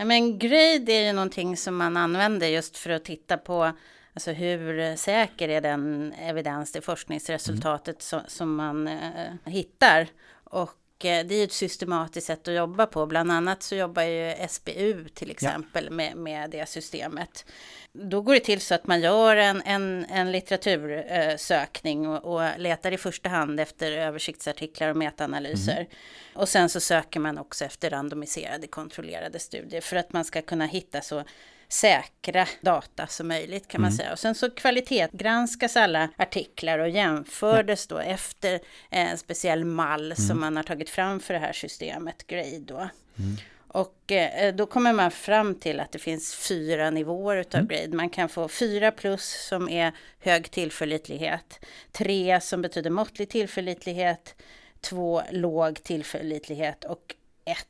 Ja, 0.00 0.04
men 0.04 0.38
grade 0.38 0.92
är 0.92 1.06
ju 1.06 1.12
någonting 1.12 1.56
som 1.56 1.76
man 1.76 1.96
använder 1.96 2.46
just 2.46 2.76
för 2.76 2.90
att 2.90 3.04
titta 3.04 3.36
på 3.36 3.72
alltså 4.14 4.32
hur 4.32 4.96
säker 4.96 5.48
är 5.48 5.60
den 5.60 6.12
evidens, 6.12 6.72
det 6.72 6.80
forskningsresultatet 6.80 8.02
som, 8.02 8.20
som 8.26 8.56
man 8.56 8.88
eh, 8.88 9.32
hittar. 9.44 10.08
Och 10.44 10.79
det 11.02 11.34
är 11.34 11.38
ju 11.38 11.44
ett 11.44 11.52
systematiskt 11.52 12.26
sätt 12.26 12.48
att 12.48 12.54
jobba 12.54 12.86
på. 12.86 13.06
Bland 13.06 13.32
annat 13.32 13.62
så 13.62 13.74
jobbar 13.74 14.02
ju 14.02 14.34
SBU 14.48 15.08
till 15.14 15.30
exempel 15.30 15.90
med, 15.90 16.16
med 16.16 16.50
det 16.50 16.68
systemet. 16.68 17.44
Då 17.92 18.22
går 18.22 18.34
det 18.34 18.40
till 18.40 18.60
så 18.60 18.74
att 18.74 18.86
man 18.86 19.00
gör 19.00 19.36
en, 19.36 19.62
en, 19.62 20.04
en 20.04 20.32
litteratursökning 20.32 22.08
och, 22.08 22.34
och 22.34 22.58
letar 22.58 22.92
i 22.92 22.98
första 22.98 23.28
hand 23.28 23.60
efter 23.60 23.92
översiktsartiklar 23.92 24.88
och 24.88 24.96
metaanalyser. 24.96 25.88
Och 26.34 26.48
sen 26.48 26.68
så 26.68 26.80
söker 26.80 27.20
man 27.20 27.38
också 27.38 27.64
efter 27.64 27.90
randomiserade 27.90 28.66
kontrollerade 28.66 29.38
studier 29.38 29.80
för 29.80 29.96
att 29.96 30.12
man 30.12 30.24
ska 30.24 30.42
kunna 30.42 30.66
hitta 30.66 31.00
så 31.00 31.24
säkra 31.72 32.46
data 32.60 33.06
som 33.06 33.28
möjligt 33.28 33.68
kan 33.68 33.80
man 33.80 33.88
Mm. 33.90 33.96
säga. 33.96 34.12
Och 34.12 34.18
sen 34.18 34.34
så 34.34 34.50
kvalitetsgranskas 34.50 35.76
alla 35.76 36.08
artiklar 36.16 36.78
och 36.78 36.88
jämfördes 36.88 37.86
då 37.86 37.98
efter 37.98 38.60
en 38.90 39.18
speciell 39.18 39.64
mall 39.64 40.04
Mm. 40.12 40.16
som 40.16 40.40
man 40.40 40.56
har 40.56 40.62
tagit 40.62 40.90
fram 40.90 41.20
för 41.20 41.34
det 41.34 41.40
här 41.40 41.52
systemet, 41.52 42.26
Grade 42.26 42.58
då. 42.58 42.76
Mm. 43.18 43.36
Och 43.72 44.12
eh, 44.12 44.54
då 44.54 44.66
kommer 44.66 44.92
man 44.92 45.10
fram 45.10 45.54
till 45.54 45.80
att 45.80 45.92
det 45.92 45.98
finns 45.98 46.34
fyra 46.34 46.90
nivåer 46.90 47.36
utav 47.36 47.60
Mm. 47.60 47.68
grade. 47.68 47.96
Man 47.96 48.10
kan 48.10 48.28
få 48.28 48.48
fyra 48.48 48.90
plus 48.90 49.46
som 49.48 49.68
är 49.68 49.92
hög 50.20 50.50
tillförlitlighet, 50.50 51.60
tre 51.92 52.40
som 52.40 52.62
betyder 52.62 52.90
måttlig 52.90 53.28
tillförlitlighet, 53.28 54.34
två 54.80 55.22
låg 55.30 55.82
tillförlitlighet 55.82 56.84
och 56.84 57.14
ett 57.44 57.66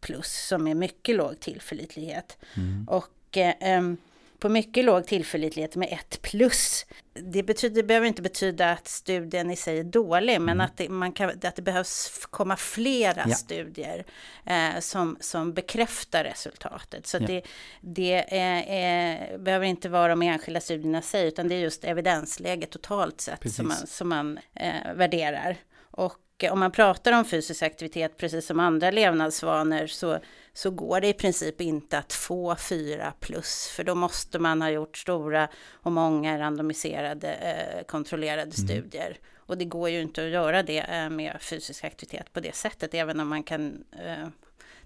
plus 0.00 0.46
som 0.48 0.66
är 0.68 0.74
mycket 0.74 1.16
låg 1.16 1.40
tillförlitlighet. 1.40 2.38
Och 2.86 3.06
eh, 3.40 3.54
em, 3.60 3.96
på 4.38 4.48
mycket 4.48 4.84
låg 4.84 5.06
tillförlitlighet 5.06 5.76
med 5.76 5.88
ett 5.92 6.22
plus, 6.22 6.86
det, 7.14 7.42
betyder, 7.42 7.74
det 7.76 7.82
behöver 7.82 8.06
inte 8.06 8.22
betyda 8.22 8.70
att 8.70 8.88
studien 8.88 9.50
i 9.50 9.56
sig 9.56 9.78
är 9.78 9.84
dålig, 9.84 10.40
men 10.40 10.60
att 10.60 10.76
det, 10.76 10.88
man 10.88 11.12
kan, 11.12 11.30
att 11.30 11.56
det 11.56 11.62
behövs 11.62 12.26
komma 12.30 12.56
flera 12.56 13.24
Ja. 13.28 13.34
studier 13.34 14.04
eh, 14.46 14.80
som, 14.80 15.16
som 15.20 15.52
bekräftar 15.52 16.24
resultatet. 16.24 17.06
Så 17.06 17.16
Ja. 17.20 17.26
det, 17.26 17.42
det 17.80 18.36
är, 18.38 18.64
är, 18.68 19.38
behöver 19.38 19.66
inte 19.66 19.88
vara 19.88 20.08
de 20.08 20.22
enskilda 20.22 20.60
studierna 20.60 20.98
i 20.98 21.02
sig, 21.02 21.28
utan 21.28 21.48
det 21.48 21.54
är 21.54 21.58
just 21.60 21.84
evidensläget 21.84 22.70
totalt 22.70 23.20
sett 23.20 23.40
Precis. 23.40 23.56
som 23.56 23.68
man, 23.68 23.76
som 23.86 24.08
man 24.08 24.38
eh, 24.54 24.94
värderar. 24.94 25.56
Och 25.90 26.18
eh, 26.42 26.52
om 26.52 26.60
man 26.60 26.70
pratar 26.72 27.12
om 27.12 27.24
fysisk 27.24 27.62
aktivitet, 27.62 28.16
precis 28.16 28.46
som 28.46 28.60
andra 28.60 28.90
levnadsvanor, 28.90 29.86
så, 29.86 30.18
så 30.58 30.70
går 30.70 31.00
det 31.00 31.08
i 31.08 31.12
princip 31.12 31.60
inte 31.60 31.98
att 31.98 32.12
få 32.12 32.56
fyra 32.56 33.12
plus, 33.20 33.68
för 33.76 33.84
då 33.84 33.94
måste 33.94 34.38
man 34.38 34.62
ha 34.62 34.70
gjort 34.70 34.98
stora 34.98 35.48
och 35.70 35.92
många 35.92 36.38
randomiserade 36.38 37.34
eh, 37.34 37.84
kontrollerade 37.84 38.52
studier. 38.52 39.18
Och 39.36 39.58
det 39.58 39.64
går 39.64 39.88
ju 39.90 40.00
inte 40.00 40.24
att 40.24 40.30
göra 40.30 40.62
det 40.62 40.78
eh, 40.78 41.10
med 41.10 41.36
fysisk 41.40 41.84
aktivitet 41.84 42.32
på 42.32 42.40
det 42.40 42.54
sättet, 42.54 42.94
även 42.94 43.20
om 43.20 43.28
man 43.28 43.42
kan 43.42 43.84
eh, 44.04 44.28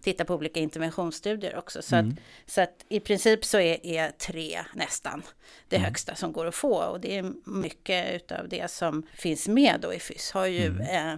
titta 0.00 0.24
på 0.24 0.34
olika 0.34 0.60
interventionsstudier 0.60 1.56
också. 1.56 1.82
Så, 1.82 1.96
att, 1.96 2.06
så 2.46 2.60
att 2.60 2.84
i 2.88 3.00
princip 3.00 3.44
så 3.44 3.58
är, 3.58 3.86
är 3.86 4.10
tre 4.10 4.60
nästan 4.74 5.22
det 5.68 5.78
högsta 5.78 6.14
som 6.14 6.32
går 6.32 6.46
att 6.46 6.54
få. 6.54 6.84
Och 6.84 7.00
det 7.00 7.18
är 7.18 7.32
mycket 7.44 8.14
utav 8.14 8.48
det 8.48 8.70
som 8.70 9.06
finns 9.14 9.48
med 9.48 9.80
då 9.80 9.94
i 9.94 9.98
FYS 9.98 10.30
har 10.30 10.46
ju 10.46 10.66
eh, 10.66 11.14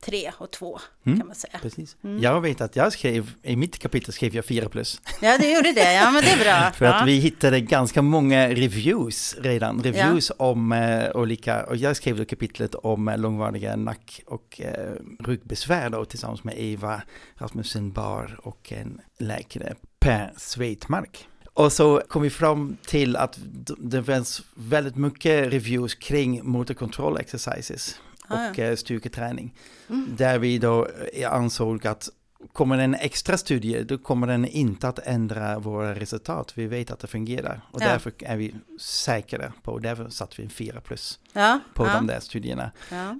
tre 0.00 0.32
och 0.38 0.50
två 0.50 0.78
kan 1.04 1.26
man 1.26 1.34
säga. 1.34 1.58
Precis. 1.62 1.96
Mm. 2.04 2.22
Jag 2.22 2.40
vet 2.40 2.60
att 2.60 2.76
jag 2.76 2.92
skrev, 2.92 3.30
i 3.42 3.56
mitt 3.56 3.78
kapitel 3.78 4.12
skrev 4.12 4.34
jag 4.34 4.44
4 4.44 4.68
plus. 4.68 5.00
Ja, 5.20 5.38
det 5.38 5.52
gjorde 5.52 5.72
det. 5.72 5.92
Ja, 5.92 6.10
men 6.10 6.22
det 6.22 6.30
är 6.30 6.44
bra. 6.44 6.70
För 6.74 6.84
ja. 6.84 6.94
att 6.94 7.08
vi 7.08 7.18
hittade 7.18 7.60
ganska 7.60 8.02
många 8.02 8.48
reviews 8.48 9.36
redan, 9.38 9.82
reviews 9.82 10.32
om 10.36 10.72
eh, 10.72 11.10
olika, 11.14 11.64
och 11.64 11.76
jag 11.76 11.96
skrev 11.96 12.16
då 12.16 12.24
kapitlet 12.24 12.74
om 12.74 13.08
eh, 13.08 13.18
långvariga 13.18 13.76
nack 13.76 14.20
och 14.26 14.60
eh, 14.60 14.94
ryggbesvär 15.18 15.90
då 15.90 16.04
tillsammans 16.04 16.44
med 16.44 16.54
Eva 16.58 17.02
Rasmussen 17.34 17.92
Bar 17.92 18.40
och 18.42 18.72
en 18.72 19.00
läkare, 19.18 19.74
Per 19.98 20.32
Sveitmark. 20.36 21.26
Och 21.54 21.72
så 21.72 22.02
kom 22.08 22.22
vi 22.22 22.30
fram 22.30 22.76
till 22.86 23.16
att 23.16 23.38
det 23.78 24.04
fanns 24.04 24.42
väldigt 24.54 24.96
mycket 24.96 25.52
reviews 25.52 25.94
kring 25.94 26.40
motor 26.44 26.74
control 26.74 27.18
Ah, 28.30 28.50
och 28.50 28.58
eh, 28.58 28.76
styrketräning. 28.76 29.54
Där 30.16 30.38
vi 30.38 30.58
då 30.58 30.88
eh, 31.12 31.32
ansåg 31.32 31.86
att 31.86 32.08
kommer 32.52 32.76
det 32.76 32.82
en 32.82 32.94
extra 32.94 33.38
studie, 33.38 33.82
då 33.82 33.98
kommer 33.98 34.26
den 34.26 34.44
inte 34.44 34.88
att 34.88 34.98
ändra 34.98 35.58
våra 35.58 35.94
resultat. 35.94 36.52
Vi 36.54 36.66
vet 36.66 36.90
att 36.90 36.98
det 36.98 37.06
fungerar 37.06 37.60
och 37.70 37.82
Ja. 37.82 37.86
därför 37.86 38.12
är 38.18 38.36
vi 38.36 38.54
säkra 38.80 39.52
på, 39.62 39.78
därför 39.78 40.08
satte 40.08 40.34
vi 40.36 40.42
en 40.42 40.50
4 40.50 40.80
plus 40.80 41.18
ja, 41.32 41.60
på 41.74 41.86
ja, 41.86 41.94
de 41.94 42.06
där 42.06 42.20
studierna. 42.20 42.70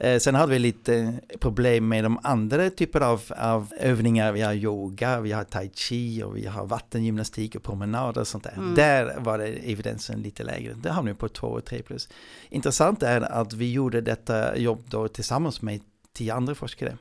Eh, 0.00 0.18
sen 0.18 0.34
hade 0.34 0.52
vi 0.52 0.58
lite 0.58 1.14
problem 1.40 1.88
med 1.88 2.04
de 2.04 2.18
andra 2.22 2.70
typer 2.70 3.00
av, 3.00 3.22
av 3.36 3.72
övningar. 3.80 4.32
Vi 4.32 4.40
har 4.40 4.52
yoga, 4.54 5.20
vi 5.20 5.32
har 5.32 5.44
tai 5.44 5.70
chi 5.74 6.22
och 6.22 6.36
vi 6.36 6.46
har 6.46 6.66
vattengymnastik 6.66 7.54
och 7.54 7.62
promenader 7.62 8.20
och 8.20 8.28
sånt 8.28 8.44
där. 8.44 8.54
Mm. 8.56 8.74
Där 8.74 9.16
var 9.18 9.38
det 9.38 9.46
evidensen 9.46 10.22
lite 10.22 10.42
lägre. 10.42 10.72
Där 10.74 10.90
hamnade 10.90 11.14
vi 11.14 11.18
på 11.18 11.28
2 11.28 11.46
och 11.46 11.64
3 11.64 11.82
plus. 11.82 12.08
Intressant 12.48 13.02
är 13.02 13.20
att 13.20 13.52
vi 13.52 13.72
gjorde 13.72 14.00
detta 14.00 14.56
jobb 14.56 14.82
då 14.88 15.08
tillsammans 15.08 15.62
med 15.62 15.80
tio 16.12 16.34
andra 16.34 16.54
forskare. 16.54 16.96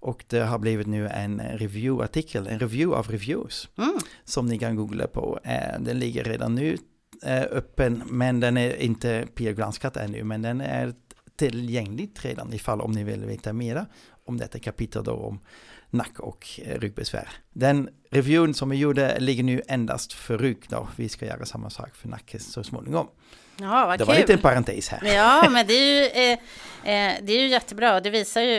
Och 0.00 0.24
det 0.28 0.38
har 0.40 0.58
blivit 0.58 0.86
nu 0.86 1.08
en 1.08 1.40
review-artikel, 1.40 2.46
en 2.46 2.58
review 2.58 2.96
av 2.98 3.10
reviews 3.10 3.68
Mm. 3.76 3.98
som 4.24 4.46
ni 4.46 4.58
kan 4.58 4.76
googla 4.76 5.06
på. 5.06 5.40
Eh, 5.44 5.80
Den 5.80 5.98
ligger 5.98 6.24
redan 6.24 6.54
nu 6.54 6.78
eh, 7.22 7.42
öppen, 7.42 8.02
men 8.06 8.40
den 8.40 8.56
är 8.56 8.76
inte 8.76 9.26
peer-granskat 9.34 9.96
ännu, 9.96 10.24
men 10.24 10.42
den 10.42 10.60
är 10.60 10.94
tillgängligt 11.36 12.24
redan 12.24 12.52
ifall 12.52 12.80
om 12.80 12.92
ni 12.92 13.04
vill 13.04 13.24
veta 13.24 13.52
mera 13.52 13.86
om 14.24 14.36
detta 14.38 14.58
kapitel 14.58 15.04
då 15.04 15.12
om 15.12 15.40
nack 15.90 16.20
och 16.20 16.60
eh, 16.64 16.78
ryggbesvär. 16.80 17.28
Den 17.52 17.88
reviewen 18.10 18.54
som 18.54 18.70
vi 18.70 18.76
gjorde 18.76 19.20
ligger 19.20 19.42
nu 19.44 19.62
endast 19.68 20.12
för 20.12 20.38
rygg 20.38 20.62
då. 20.68 20.88
Vi 20.96 21.08
ska 21.08 21.26
göra 21.26 21.44
samma 21.46 21.70
sak 21.70 21.94
för 21.94 22.08
nacke 22.08 22.38
så 22.38 22.64
småningom. 22.64 23.06
Ja 23.60 23.86
vad 23.86 23.94
Det 23.94 23.98
kul. 23.98 24.06
var 24.06 24.14
lite 24.14 24.32
en 24.32 24.38
parentes 24.38 24.88
här. 24.88 25.14
Ja, 25.14 25.48
men 25.50 25.66
det 25.66 25.72
är 25.74 26.00
ju, 26.02 26.06
eh, 26.06 26.32
eh, 26.32 27.18
det 27.22 27.32
är 27.32 27.40
ju 27.40 27.46
jättebra. 27.48 28.00
Det 28.00 28.10
visar 28.10 28.40
ju 28.40 28.56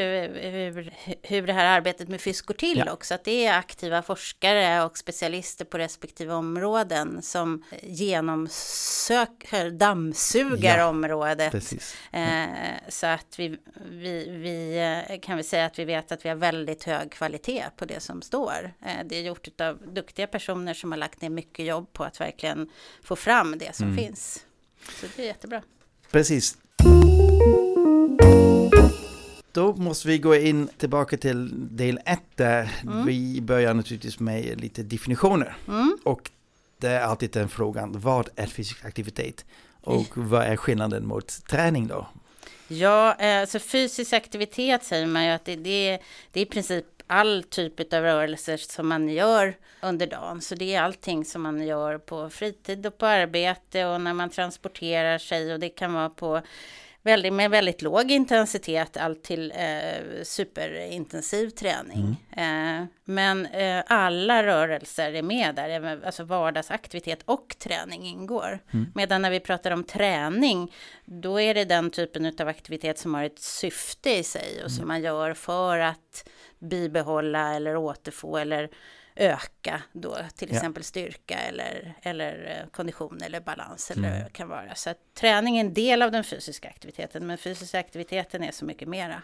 hur, 0.51 0.93
hur 1.23 1.47
det 1.47 1.53
här 1.53 1.65
arbetet 1.77 2.07
med 2.09 2.21
FYSK 2.21 2.45
går 2.45 2.53
till 2.53 2.83
Ja. 2.85 2.91
också. 2.93 3.13
Att 3.13 3.23
det 3.23 3.45
är 3.45 3.57
aktiva 3.57 4.01
forskare 4.01 4.83
och 4.83 4.97
specialister 4.97 5.65
på 5.65 5.77
respektive 5.77 6.33
områden 6.33 7.21
som 7.21 7.63
genomsöker, 7.83 9.69
dammsuger 9.71 10.77
Ja, 10.77 10.85
området. 10.87 11.51
Precis. 11.51 11.95
Eh, 12.11 12.45
så 12.89 13.07
att 13.07 13.39
vi, 13.39 13.57
vi, 13.89 14.29
vi 14.29 14.77
eh, 15.09 15.19
kan 15.19 15.37
vi 15.37 15.43
säga 15.43 15.65
att 15.65 15.79
vi 15.79 15.85
vet 15.85 16.11
att 16.11 16.25
vi 16.25 16.29
har 16.29 16.35
väldigt 16.35 16.83
hög 16.83 17.11
kvalitet 17.11 17.65
på 17.77 17.85
det 17.85 17.99
som 17.99 18.21
står. 18.21 18.73
Eh, 18.85 18.91
det 19.05 19.15
är 19.17 19.21
gjort 19.21 19.61
av 19.61 19.77
duktiga 19.93 20.27
personer 20.27 20.73
som 20.73 20.91
har 20.91 20.97
lagt 20.99 21.21
ner 21.21 21.29
mycket 21.29 21.65
jobb 21.65 21.93
på 21.93 22.03
att 22.03 22.21
verkligen 22.21 22.69
få 23.03 23.15
fram 23.15 23.57
det 23.57 23.75
som 23.75 23.97
finns. 23.97 24.45
Så 24.89 25.05
det 25.15 25.21
är 25.21 25.27
jättebra. 25.27 25.61
Precis. 26.11 26.57
Då 29.51 29.75
måste 29.75 30.07
vi 30.07 30.17
gå 30.17 30.35
in 30.35 30.67
tillbaka 30.77 31.17
till 31.17 31.51
del 31.75 31.99
1 32.05 32.19
där 32.35 32.71
vi 33.05 33.41
börjar 33.41 33.73
naturligtvis 33.73 34.19
med 34.19 34.61
lite 34.61 34.83
definitioner. 34.83 35.57
Mm. 35.67 35.97
Och 36.03 36.31
det 36.77 36.87
är 36.87 37.01
alltid 37.01 37.31
den 37.31 37.49
frågan, 37.49 37.99
vad 37.99 38.29
är 38.35 38.47
fysisk 38.47 38.85
aktivitet? 38.85 39.45
Och 39.81 40.07
vad 40.13 40.43
är 40.43 40.55
skillnaden 40.55 41.07
mot 41.07 41.47
träning 41.47 41.87
då? 41.87 42.07
Ja, 42.67 43.15
eh, 43.15 43.45
så 43.45 43.59
fysisk 43.59 44.13
aktivitet 44.13 44.83
säger 44.83 45.07
man 45.07 45.25
ju 45.25 45.31
att 45.31 45.45
det, 45.45 45.55
det, 45.55 45.99
det 46.31 46.39
är 46.39 46.45
i 46.45 46.45
princip 46.45 46.85
all 47.07 47.43
typ 47.43 47.93
av 47.93 48.01
rörelser 48.01 48.57
som 48.57 48.87
man 48.87 49.09
gör 49.09 49.57
under 49.81 50.07
dagen. 50.07 50.41
Så 50.41 50.55
det 50.55 50.75
är 50.75 50.81
allting 50.81 51.25
som 51.25 51.41
man 51.41 51.67
gör 51.67 51.97
på 51.97 52.29
fritid 52.29 52.85
och 52.85 52.97
på 52.97 53.05
arbete 53.05 53.85
och 53.85 54.01
när 54.01 54.13
man 54.13 54.29
transporterar 54.29 55.17
sig 55.17 55.53
och 55.53 55.59
det 55.59 55.69
kan 55.69 55.93
vara 55.93 56.09
på 56.09 56.41
väldigt, 57.05 57.33
med 57.33 57.51
väldigt 57.51 57.81
låg 57.81 58.11
intensitet, 58.11 58.97
allt 58.97 59.23
till 59.23 59.53
eh, 59.55 60.23
superintensiv 60.23 61.49
träning. 61.49 62.25
Eh, 62.37 62.85
men 63.03 63.45
eh, 63.45 63.83
alla 63.87 64.43
rörelser 64.43 65.13
är 65.13 65.21
med 65.21 65.55
där, 65.55 65.69
även, 65.69 66.03
alltså 66.03 66.23
vardagsaktivitet 66.23 67.19
och 67.25 67.55
träning 67.59 68.05
ingår. 68.05 68.59
Medan 68.95 69.21
när 69.21 69.31
vi 69.31 69.39
pratar 69.39 69.71
om 69.71 69.83
träning, 69.83 70.73
då 71.05 71.41
är 71.41 71.53
det 71.53 71.65
den 71.65 71.91
typen 71.91 72.33
av 72.39 72.47
aktivitet 72.47 72.99
som 72.99 73.13
har 73.13 73.23
ett 73.23 73.39
syfte 73.39 74.09
i 74.09 74.23
sig 74.23 74.63
och 74.63 74.71
som 74.71 74.87
man 74.87 75.01
gör 75.01 75.33
för 75.33 75.79
att 75.79 76.29
bibehålla 76.65 77.53
eller 77.55 77.75
återfå 77.75 78.37
eller 78.37 78.69
öka 79.15 79.81
då 79.93 80.17
till 80.35 80.49
Ja. 80.49 80.55
exempel 80.55 80.83
styrka 80.83 81.37
eller, 81.37 81.93
eller 82.01 82.59
eh, 82.61 82.69
kondition 82.71 83.21
eller 83.21 83.39
balans 83.39 83.91
eller 83.91 84.09
det 84.09 84.29
kan 84.33 84.47
vara. 84.49 84.75
Så 84.75 84.93
träning 85.19 85.57
är 85.57 85.61
en 85.61 85.73
del 85.73 86.01
av 86.01 86.11
den 86.11 86.23
fysiska 86.23 86.67
aktiviteten 86.69 87.27
men 87.27 87.37
fysiska 87.37 87.79
aktiviteten 87.79 88.43
är 88.43 88.51
så 88.51 88.65
mycket 88.65 88.87
mera. 88.87 89.21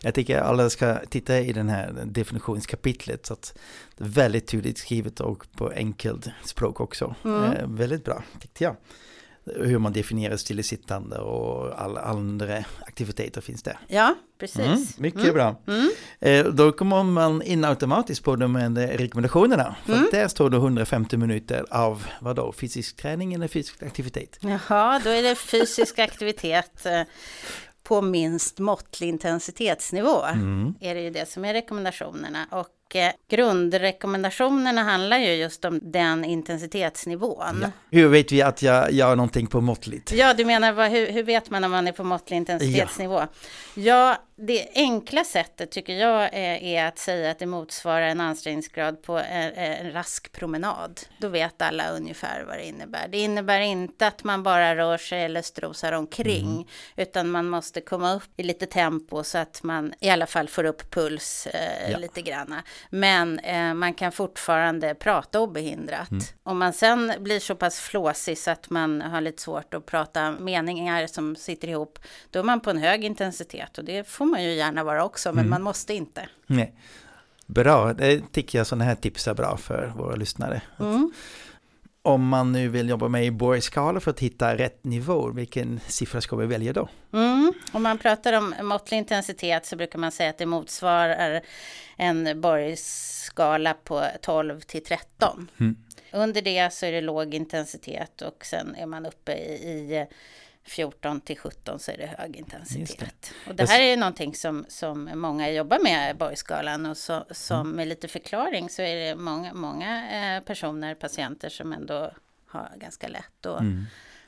Jag 0.00 0.14
tycker 0.14 0.38
alla 0.38 0.70
ska 0.70 0.98
titta 1.06 1.38
i 1.38 1.52
den 1.52 1.68
här 1.68 1.92
definitionskapitlet 2.04 3.26
så 3.26 3.32
att 3.32 3.58
det 3.96 4.04
är 4.04 4.08
väldigt 4.08 4.46
tydligt 4.46 4.78
skrivet 4.78 5.20
och 5.20 5.46
på 5.52 5.68
enkelt 5.70 6.26
språk 6.44 6.80
också. 6.80 7.14
Eh, 7.24 7.66
väldigt 7.68 8.04
bra 8.04 8.22
tyckte 8.40 8.64
jag. 8.64 8.76
Hur 9.44 9.78
man 9.78 9.92
definierar 9.92 10.36
stillasittande 10.36 11.18
och 11.18 11.82
alla 11.82 12.00
andra 12.00 12.64
aktiviteter 12.80 13.40
finns 13.40 13.62
där. 13.62 13.78
Ja, 13.88 14.14
precis. 14.38 14.58
Mm, 14.58 14.86
mycket 14.96 15.34
bra. 15.34 15.56
Eh, 16.20 16.46
då 16.46 16.72
kommer 16.72 17.02
man 17.02 17.42
in 17.42 17.64
automatiskt 17.64 18.24
på 18.24 18.36
de 18.36 18.76
rekommendationerna. 18.76 19.76
För 19.86 19.92
att 19.92 20.10
där 20.10 20.28
står 20.28 20.50
det 20.50 20.56
150 20.56 21.16
minuter 21.16 21.64
av 21.70 22.06
vadå, 22.20 22.52
fysisk 22.52 22.96
träning 22.96 23.34
eller 23.34 23.48
fysisk 23.48 23.82
aktivitet. 23.82 24.38
Jaha, 24.40 25.00
då 25.04 25.10
är 25.10 25.22
det 25.22 25.34
fysisk 25.34 25.98
aktivitet 26.08 26.86
eh, 26.86 27.02
på 27.82 28.02
minst 28.02 28.58
måttlig 28.58 29.08
intensitetsnivå. 29.08 30.22
Är 30.80 30.94
det 30.94 31.00
ju 31.00 31.10
det 31.10 31.28
som 31.28 31.44
är 31.44 31.52
rekommendationerna. 31.52 32.46
Och 32.92 32.96
eh, 32.96 33.12
grundrekommendationerna 33.28 34.82
handlar 34.82 35.18
ju 35.18 35.32
just 35.34 35.64
om 35.64 35.80
den 35.82 36.24
intensitetsnivån. 36.24 37.58
Ja. 37.62 37.70
Hur 37.90 38.08
vet 38.08 38.32
vi 38.32 38.42
att 38.42 38.62
jag 38.62 38.92
gör 38.92 39.16
någonting 39.16 39.46
på 39.46 39.60
måttligt? 39.60 40.12
Ja, 40.12 40.34
du 40.34 40.44
menar 40.44 40.72
vad, 40.72 40.90
hur, 40.90 41.12
hur 41.12 41.22
vet 41.22 41.50
man 41.50 41.64
om 41.64 41.70
man 41.70 41.88
är 41.88 41.92
på 41.92 42.04
måttlig 42.04 42.36
intensitetsnivå? 42.36 43.18
Ja, 43.18 43.28
ja 43.74 44.16
det 44.46 44.68
enkla 44.74 45.24
sättet 45.24 45.70
tycker 45.70 45.92
jag 45.92 46.22
är, 46.32 46.62
är, 46.62 46.84
att 46.84 46.98
säga 46.98 47.30
att 47.30 47.38
det 47.38 47.46
motsvarar 47.46 48.06
en 48.06 48.20
ansträngningsgrad 48.20 49.02
på 49.02 49.18
en, 49.18 49.52
en, 49.54 49.92
rask 49.92 50.32
promenad. 50.32 51.00
Då 51.18 51.28
vet 51.28 51.62
alla 51.62 51.88
ungefär 51.88 52.44
vad 52.44 52.56
det 52.56 52.64
innebär. 52.64 53.08
Det 53.08 53.18
innebär 53.18 53.60
inte 53.60 54.06
att 54.06 54.24
man 54.24 54.42
bara 54.42 54.76
rör 54.76 54.98
sig 54.98 55.22
eller 55.22 55.42
strosar 55.42 55.92
omkring, 55.92 56.52
mm. 56.52 56.64
utan 56.96 57.30
man 57.30 57.48
måste 57.48 57.80
komma 57.80 58.14
upp 58.14 58.30
i 58.40 58.42
lite 58.42 58.66
tempo 58.66 59.24
så 59.24 59.38
att 59.38 59.62
man 59.62 59.94
i 60.00 60.10
alla 60.10 60.26
fall 60.26 60.48
får 60.48 60.64
upp 60.64 60.90
puls 60.90 61.46
eh, 61.46 61.90
ja. 61.90 61.98
lite 61.98 62.22
granna. 62.22 62.62
Men 62.90 63.38
eh, 63.38 63.74
man 63.74 63.94
kan 63.94 64.12
fortfarande 64.12 64.94
prata 64.94 65.40
obehindrat. 65.40 66.10
Mm. 66.10 66.24
Om 66.42 66.58
man 66.58 66.72
sen 66.72 67.12
blir 67.18 67.40
så 67.40 67.54
pass 67.54 67.80
flåsig 67.80 68.38
så 68.38 68.50
att 68.50 68.70
man 68.70 69.02
har 69.02 69.20
lite 69.20 69.42
svårt 69.42 69.74
att 69.74 69.86
prata 69.86 70.32
meningar 70.32 71.06
som 71.06 71.36
sitter 71.36 71.68
ihop, 71.68 71.98
då 72.30 72.38
är 72.38 72.42
man 72.42 72.60
på 72.60 72.70
en 72.70 72.78
hög 72.78 73.04
intensitet 73.04 73.78
och 73.78 73.84
det 73.84 74.08
får 74.08 74.31
man 74.32 74.44
ju 74.44 74.50
gärna 74.50 74.84
vara 74.84 75.04
också, 75.04 75.28
men 75.28 75.38
mm. 75.38 75.50
man 75.50 75.62
måste 75.62 75.94
inte. 75.94 76.28
Nej. 76.46 76.74
Bra, 77.46 77.92
det 77.92 78.32
tycker 78.32 78.58
jag 78.58 78.66
sådana 78.66 78.84
här 78.84 78.94
tips 78.94 79.28
är 79.28 79.34
bra 79.34 79.56
för 79.56 79.92
våra 79.96 80.16
lyssnare. 80.16 80.62
Mm. 80.80 81.12
Om 82.02 82.28
man 82.28 82.52
nu 82.52 82.68
vill 82.68 82.88
jobba 82.88 83.08
med 83.08 83.26
i 83.26 83.30
Borg-skala 83.30 84.00
för 84.00 84.10
att 84.10 84.20
hitta 84.20 84.56
rätt 84.56 84.84
nivå, 84.84 85.30
vilken 85.30 85.80
siffra 85.86 86.20
ska 86.20 86.36
vi 86.36 86.46
välja 86.46 86.72
då? 86.72 86.88
Mm. 87.12 87.52
Om 87.72 87.82
man 87.82 87.98
pratar 87.98 88.32
om 88.32 88.54
måttlig 88.62 88.98
intensitet 88.98 89.66
så 89.66 89.76
brukar 89.76 89.98
man 89.98 90.12
säga 90.12 90.30
att 90.30 90.38
det 90.38 90.46
motsvarar 90.46 91.40
en 91.96 92.40
Borg-skala 92.40 93.74
på 93.84 94.04
12 94.20 94.60
till 94.60 94.84
13. 94.84 95.50
Mm. 95.60 95.76
Under 96.12 96.42
det 96.42 96.72
så 96.72 96.86
är 96.86 96.92
det 96.92 97.00
låg 97.00 97.34
intensitet 97.34 98.22
och 98.22 98.46
sen 98.46 98.74
är 98.74 98.86
man 98.86 99.06
uppe 99.06 99.32
i, 99.32 99.52
i 99.52 100.06
14 100.64 101.20
till 101.20 101.38
17 101.38 101.78
så 101.78 101.90
är 101.90 101.96
det 101.96 102.14
hög 102.18 102.36
intensitet. 102.36 102.98
Det. 103.44 103.50
Och 103.50 103.56
det 103.56 103.68
här 103.68 103.80
är 103.80 103.96
någonting 103.96 104.34
som, 104.34 104.64
som 104.68 105.10
många 105.14 105.50
jobbar 105.50 105.78
med, 105.78 106.16
Borgskalan, 106.16 106.86
och 106.86 106.96
så, 106.96 107.24
som 107.30 107.60
mm. 107.60 107.76
med 107.76 107.88
lite 107.88 108.08
förklaring 108.08 108.68
så 108.68 108.82
är 108.82 108.96
det 108.96 109.16
många, 109.16 109.54
många 109.54 110.10
eh, 110.36 110.42
personer, 110.42 110.94
patienter 110.94 111.48
som 111.48 111.72
ändå 111.72 112.12
har 112.46 112.72
ganska 112.76 113.08
lätt 113.08 113.46
att 113.46 113.60
mm. 113.60 113.86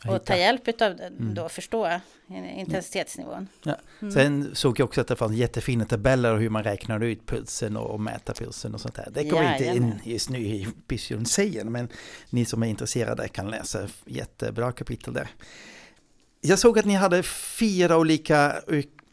Och 0.08 0.24
ta 0.24 0.36
hjälp 0.36 0.68
av 0.82 0.92
mm. 0.92 1.34
då 1.34 1.48
förstå 1.48 2.00
intensitetsnivån. 2.56 3.48
Ja. 3.62 3.76
Mm. 4.02 4.14
Sen 4.14 4.54
såg 4.54 4.80
jag 4.80 4.84
också 4.84 5.00
att 5.00 5.08
det 5.08 5.16
fanns 5.16 5.36
jättefina 5.36 5.84
tabeller 5.84 6.36
hur 6.36 6.50
man 6.50 6.62
räknar 6.62 7.00
ut 7.00 7.26
pulsen 7.26 7.76
och 7.76 8.00
mäter 8.00 8.34
pulsen 8.34 8.74
och 8.74 8.80
sånt 8.80 8.94
där. 8.94 9.08
Det 9.10 9.30
kommer 9.30 9.52
inte 9.52 9.64
in 9.64 10.00
just 10.04 10.30
nu 10.30 10.38
i 10.38 10.68
säger, 11.26 11.64
men 11.64 11.88
ni 12.30 12.44
som 12.44 12.62
är 12.62 12.66
intresserade 12.66 13.28
kan 13.28 13.50
läsa 13.50 13.88
jättebra 14.04 14.72
kapitel 14.72 15.14
där. 15.14 15.28
Jag 16.46 16.58
såg 16.58 16.78
att 16.78 16.84
ni 16.84 16.94
hade 16.94 17.22
fyra 17.22 17.98
olika 17.98 18.52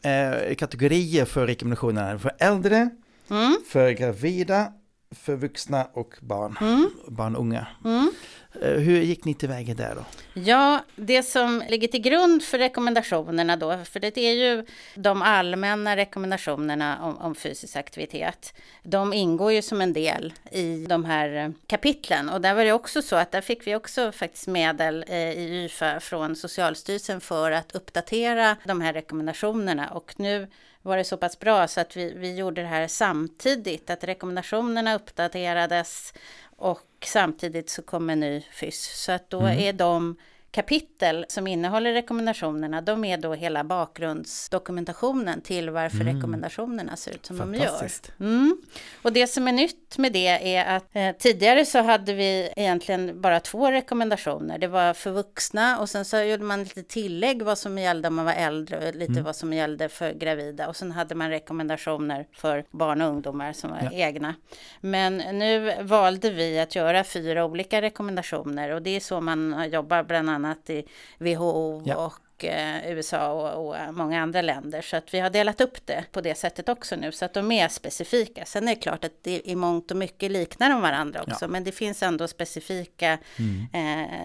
äh, 0.02 0.54
kategorier 0.54 1.24
för 1.24 1.46
rekommendationerna. 1.46 2.18
För 2.18 2.32
äldre, 2.38 2.90
mm. 3.30 3.56
för 3.68 3.90
gravida, 3.90 4.72
för 5.14 5.36
vuxna 5.36 5.86
och 5.92 6.14
barn, 6.20 6.58
mm. 6.60 6.90
barn 7.08 7.36
och 7.36 7.40
unga. 7.40 7.66
Mm. 7.84 8.12
Eh, 8.60 8.70
hur 8.70 9.00
gick 9.00 9.24
ni 9.24 9.34
tillväga 9.34 9.74
där 9.74 9.94
då? 9.94 10.04
Ja, 10.40 10.84
det 10.96 11.22
som 11.22 11.62
ligger 11.68 11.88
till 11.88 12.00
grund 12.00 12.42
för 12.42 12.58
rekommendationerna 12.58 13.56
då, 13.56 13.78
för 13.84 14.00
det 14.00 14.18
är 14.18 14.32
ju 14.32 14.66
de 14.94 15.22
allmänna 15.22 15.96
rekommendationerna 15.96 17.02
om, 17.02 17.16
om, 17.18 17.34
fysisk 17.34 17.76
aktivitet. 17.76 18.54
De 18.82 19.12
ingår 19.12 19.52
ju 19.52 19.62
som 19.62 19.80
en 19.80 19.92
del 19.92 20.32
i 20.50 20.86
de 20.88 21.04
här 21.04 21.52
kapitlen 21.66 22.28
och 22.28 22.40
där 22.40 22.54
var 22.54 22.64
det 22.64 22.72
också 22.72 23.02
så 23.02 23.16
att 23.16 23.32
där 23.32 23.40
fick 23.40 23.66
vi 23.66 23.74
också 23.74 24.12
faktiskt 24.12 24.46
medel 24.46 25.04
eh, 25.08 25.16
i 25.16 25.64
YFA 25.64 26.00
från 26.00 26.36
Socialstyrelsen 26.36 27.20
för 27.20 27.50
att 27.50 27.74
uppdatera 27.74 28.56
de 28.64 28.80
här 28.80 28.92
rekommendationerna 28.92 29.88
och 29.88 30.14
nu 30.16 30.48
var 30.82 30.96
det 30.96 31.04
så 31.04 31.16
pass 31.16 31.38
bra 31.38 31.68
så 31.68 31.80
att 31.80 31.96
vi, 31.96 32.14
vi 32.14 32.34
gjorde 32.34 32.60
det 32.62 32.68
här 32.68 32.88
samtidigt, 32.88 33.90
att 33.90 34.04
rekommendationerna 34.04 34.94
uppdaterades 34.94 36.14
och 36.56 36.86
samtidigt 37.04 37.70
så 37.70 37.82
kommer 37.82 38.12
en 38.12 38.20
ny 38.20 38.40
FYS. 38.40 39.04
Så 39.04 39.12
att 39.12 39.30
då 39.30 39.40
mm. 39.40 39.58
är 39.58 39.72
de 39.72 40.16
kapitel 40.52 41.24
som 41.28 41.46
innehåller 41.46 41.92
rekommendationerna, 41.92 42.80
de 42.80 43.04
är 43.04 43.16
då 43.16 43.34
hela 43.34 43.64
bakgrundsdokumentationen 43.64 45.40
till 45.40 45.70
varför 45.70 46.00
mm. 46.00 46.16
rekommendationerna 46.16 46.96
ser 46.96 47.10
ut 47.10 47.26
som 47.26 47.38
de 47.38 47.54
gör. 47.54 47.90
Mm. 48.20 48.56
Och 49.02 49.12
det 49.12 49.26
som 49.26 49.48
är 49.48 49.52
nytt 49.52 49.98
med 49.98 50.12
det 50.12 50.56
är 50.56 50.76
att 50.76 50.84
eh, 50.92 51.12
tidigare 51.12 51.64
så 51.64 51.82
hade 51.82 52.14
vi 52.14 52.52
egentligen 52.56 53.20
bara 53.20 53.40
två 53.40 53.70
rekommendationer. 53.70 54.58
Det 54.58 54.66
var 54.66 54.94
för 54.94 55.10
vuxna 55.10 55.78
och 55.78 55.88
sen 55.88 56.04
så 56.04 56.22
gjorde 56.22 56.44
man 56.44 56.62
lite 56.64 56.82
tillägg 56.82 57.42
vad 57.42 57.58
som 57.58 57.78
gällde 57.78 58.08
om 58.08 58.14
man 58.14 58.24
var 58.24 58.32
äldre 58.32 58.88
och 58.88 58.94
lite 58.94 59.12
mm. 59.12 59.24
vad 59.24 59.36
som 59.36 59.52
gällde 59.52 59.88
för 59.88 60.12
gravida. 60.12 60.68
Och 60.68 60.76
sen 60.76 60.92
hade 60.92 61.14
man 61.14 61.30
rekommendationer 61.30 62.26
för 62.32 62.64
barn 62.70 63.02
och 63.02 63.08
ungdomar 63.08 63.52
som 63.52 63.70
var 63.70 63.78
ja. 63.82 63.90
egna. 63.92 64.34
Men 64.80 65.16
nu 65.16 65.74
valde 65.82 66.30
vi 66.30 66.58
att 66.58 66.74
göra 66.74 67.04
fyra 67.04 67.44
olika 67.44 67.82
rekommendationer 67.82 68.70
och 68.70 68.82
det 68.82 68.96
är 68.96 69.00
så 69.00 69.20
man 69.20 69.70
jobbar 69.70 70.02
bland 70.02 70.30
annat 70.30 70.41
annat 70.44 70.70
i 70.70 70.84
WHO 71.18 71.82
ja. 71.86 71.96
och 71.96 72.44
eh, 72.44 72.92
USA 72.92 73.32
och, 73.32 73.68
och, 73.68 73.94
många 73.94 74.22
andra 74.22 74.42
länder. 74.42 74.82
Så 74.82 74.96
att 74.96 75.14
vi 75.14 75.18
har 75.18 75.30
delat 75.30 75.60
upp 75.60 75.86
det 75.86 76.04
på 76.12 76.20
det 76.20 76.34
sättet 76.34 76.68
också 76.68 76.96
nu 76.96 77.12
så 77.12 77.24
att 77.24 77.34
de 77.34 77.52
är 77.52 77.68
specifika. 77.68 78.44
Sen 78.44 78.68
är 78.68 78.74
det 78.74 78.80
klart 78.80 79.04
att 79.04 79.22
det 79.22 79.48
i 79.48 79.56
mångt 79.56 79.90
och 79.90 79.96
mycket 79.96 80.30
liknar 80.30 80.70
de 80.70 80.82
varandra 80.82 81.22
också. 81.22 81.44
Ja. 81.44 81.48
Men 81.48 81.64
det 81.64 81.72
finns 81.72 82.02
ändå 82.02 82.28
specifika 82.28 83.18
mm. 83.38 83.66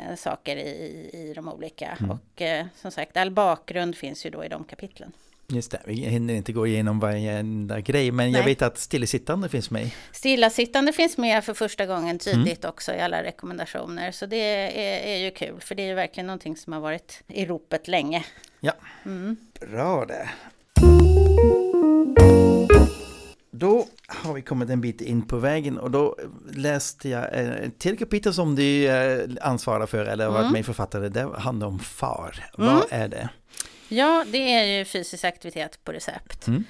eh, 0.09 0.15
saker 0.15 0.55
i, 0.55 1.09
i 1.13 1.33
de 1.35 1.49
olika. 1.49 1.97
Mm. 1.99 2.11
Och 2.11 2.41
eh, 2.41 2.65
som 2.75 2.91
sagt, 2.91 3.17
all 3.17 3.31
bakgrund 3.31 3.95
finns 3.95 4.25
ju 4.25 4.29
då 4.29 4.45
i 4.45 4.47
de 4.47 4.63
kapitlen. 4.63 5.11
Just 5.53 5.71
det, 5.71 5.81
vi 5.85 5.93
hinner 5.93 6.33
inte 6.33 6.53
gå 6.53 6.67
igenom 6.67 6.99
varenda 6.99 7.81
grej, 7.81 8.11
men 8.11 8.31
Nej. 8.31 8.39
jag 8.39 8.45
vet 8.45 8.61
att 8.61 8.77
stillasittande 8.77 9.49
finns 9.49 9.71
med. 9.71 9.89
Stillasittande 10.11 10.93
finns 10.93 11.17
med 11.17 11.43
för 11.43 11.53
första 11.53 11.85
gången 11.85 12.19
tydligt 12.19 12.63
mm. 12.63 12.69
också 12.69 12.93
i 12.93 12.99
alla 12.99 13.23
rekommendationer, 13.23 14.11
så 14.11 14.25
det 14.25 14.37
är, 14.37 15.07
är, 15.07 15.17
ju 15.17 15.31
kul, 15.31 15.59
för 15.59 15.75
det 15.75 15.83
är 15.83 15.87
ju 15.87 15.93
verkligen 15.93 16.27
någonting 16.27 16.57
som 16.57 16.73
har 16.73 16.79
varit 16.79 17.23
i 17.27 17.45
ropet 17.45 17.87
länge. 17.87 18.25
Ja, 18.59 18.73
mm. 19.05 19.37
bra 19.59 20.05
det. 20.05 20.29
Då 23.51 23.87
har 24.07 24.33
vi 24.33 24.41
kommit 24.41 24.69
en 24.69 24.81
bit 24.81 25.01
in 25.01 25.21
på 25.21 25.37
vägen 25.37 25.77
och 25.77 25.91
då 25.91 26.15
läste 26.51 27.09
jag 27.09 27.33
ett 27.33 27.79
till 27.79 27.97
kapitel 27.97 28.33
som 28.33 28.55
du 28.55 28.87
eh, 28.87 29.29
ansvarar 29.41 29.85
för 29.85 30.05
eller 30.05 30.25
har 30.25 30.31
varit 30.31 30.41
mm. 30.41 30.53
med 30.53 30.65
författare. 30.65 31.09
Det 31.09 31.29
handlar 31.37 31.67
om 31.67 31.79
FAR. 31.79 32.49
Mm. 32.57 32.73
Vad 32.73 32.85
är 32.89 33.07
det? 33.07 33.29
Ja, 33.89 34.25
det 34.27 34.53
är 34.53 34.63
ju 34.63 34.85
fysisk 34.85 35.23
aktivitet 35.23 35.83
på 35.83 35.91
recept. 35.91 36.47
Mm. 36.47 36.63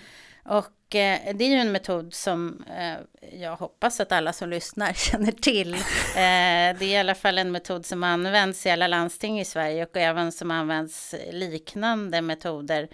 Och 0.45 0.95
eh, 0.95 1.36
det 1.36 1.45
är 1.45 1.49
ju 1.49 1.56
en 1.56 1.71
metod 1.71 2.13
som 2.13 2.63
eh, 2.77 3.39
jag 3.39 3.56
hoppas 3.56 3.99
att 3.99 4.12
alla 4.12 4.34
som 4.34 4.49
lyssnar 4.49 4.93
känner 5.12 5.32
till. 5.32 5.73
Eh, 5.73 6.80
det 6.80 6.82
är 6.82 6.84
i 6.84 6.97
alla 6.97 7.15
fall 7.15 7.38
en 7.38 7.51
metod 7.51 7.86
som 7.86 8.03
används 8.03 8.65
i 8.65 8.69
alla 8.69 8.88
landsting 8.88 9.39
i 9.39 9.45
Sverige 9.45 9.86
och 9.86 9.97
även 9.97 10.32
som 10.32 10.51
används 10.51 11.15
liknande 11.32 12.21
metoder 12.21 12.88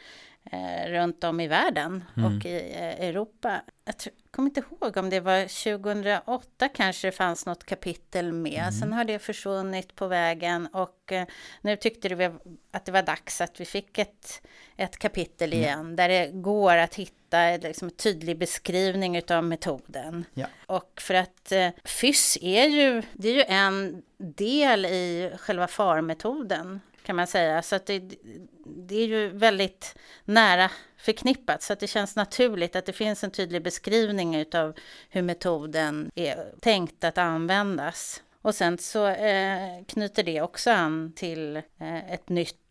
eh, 0.51 0.89
runt 0.91 1.23
om 1.23 1.39
i 1.39 1.47
världen 1.47 2.03
mm. 2.17 2.38
och 2.38 2.45
i 2.45 2.55
eh, 2.55 3.07
Europa. 3.07 3.62
Jag 3.86 3.97
tror, 3.97 4.13
kommer 4.34 4.50
inte 4.50 4.63
ihåg 4.72 4.98
om 4.98 5.10
det 5.10 5.19
var 5.19 5.41
2008 5.41 6.69
kanske 6.69 7.08
det 7.08 7.12
fanns 7.12 7.46
något 7.46 7.63
kapitel 7.63 8.34
med. 8.34 8.62
Mm. 8.62 8.72
Sen 8.72 8.93
har 8.93 9.04
det 9.04 9.19
försvunnit 9.19 9.96
på 9.96 10.08
vägen 10.08 10.67
och 10.67 11.12
eh, 11.12 11.28
nu 11.62 11.76
tyckte 11.76 12.15
vi 12.15 12.32
att 12.72 12.86
det 12.86 12.91
var 12.91 13.04
dags 13.04 13.41
att 13.41 13.60
vi 13.60 13.65
fick 13.65 13.98
ett, 13.98 14.41
ett 14.78 14.98
kapitel 14.98 15.54
mm. 15.54 15.63
igen 15.63 15.96
där 15.96 16.10
det 16.10 16.30
går 16.34 16.78
att 16.78 16.96
hitta 16.96 17.58
liksom, 17.58 17.88
en 17.88 17.96
tydlig 17.96 18.38
beskrivning 18.38 19.22
av 19.30 19.43
metoden. 19.43 20.26
Ja. 20.34 20.48
Och 20.65 21.02
för 21.02 21.13
att 21.13 21.52
eh, 21.52 21.69
FYSS 21.84 22.38
är 22.41 22.67
ju, 22.67 23.04
det 23.13 23.30
är 23.30 23.34
ju 23.34 23.43
en 23.48 24.04
del 24.17 24.86
i 24.86 25.32
själva 25.39 25.67
FAR-metoden 25.67 26.80
kan 27.04 27.15
man 27.15 27.28
säga. 27.28 27.62
Så 27.62 27.80
det, 27.86 28.00
det 28.65 28.96
är 28.96 29.08
ju 29.08 29.30
väldigt 29.30 29.96
nära 30.26 30.72
förknippat 31.03 31.61
så 31.61 31.73
att 31.73 31.79
det 31.79 31.87
känns 31.87 32.15
naturligt 32.15 32.75
att 32.75 32.85
det 32.85 32.93
finns 32.93 33.23
en 33.23 33.31
tydlig 33.31 33.63
beskrivning 33.63 34.45
av 34.53 34.73
hur 35.09 35.21
metoden 35.21 36.11
är 36.15 36.53
tänkt 36.59 37.03
att 37.03 37.17
användas. 37.17 38.23
Och 38.41 38.55
sen 38.55 38.77
så 38.77 39.07
eh, 39.07 39.83
knyter 39.87 40.23
det 40.23 40.41
också 40.41 40.71
an 40.71 41.13
till 41.15 41.57
eh, 41.57 42.13
ett 42.13 42.29
nytt 42.29 42.62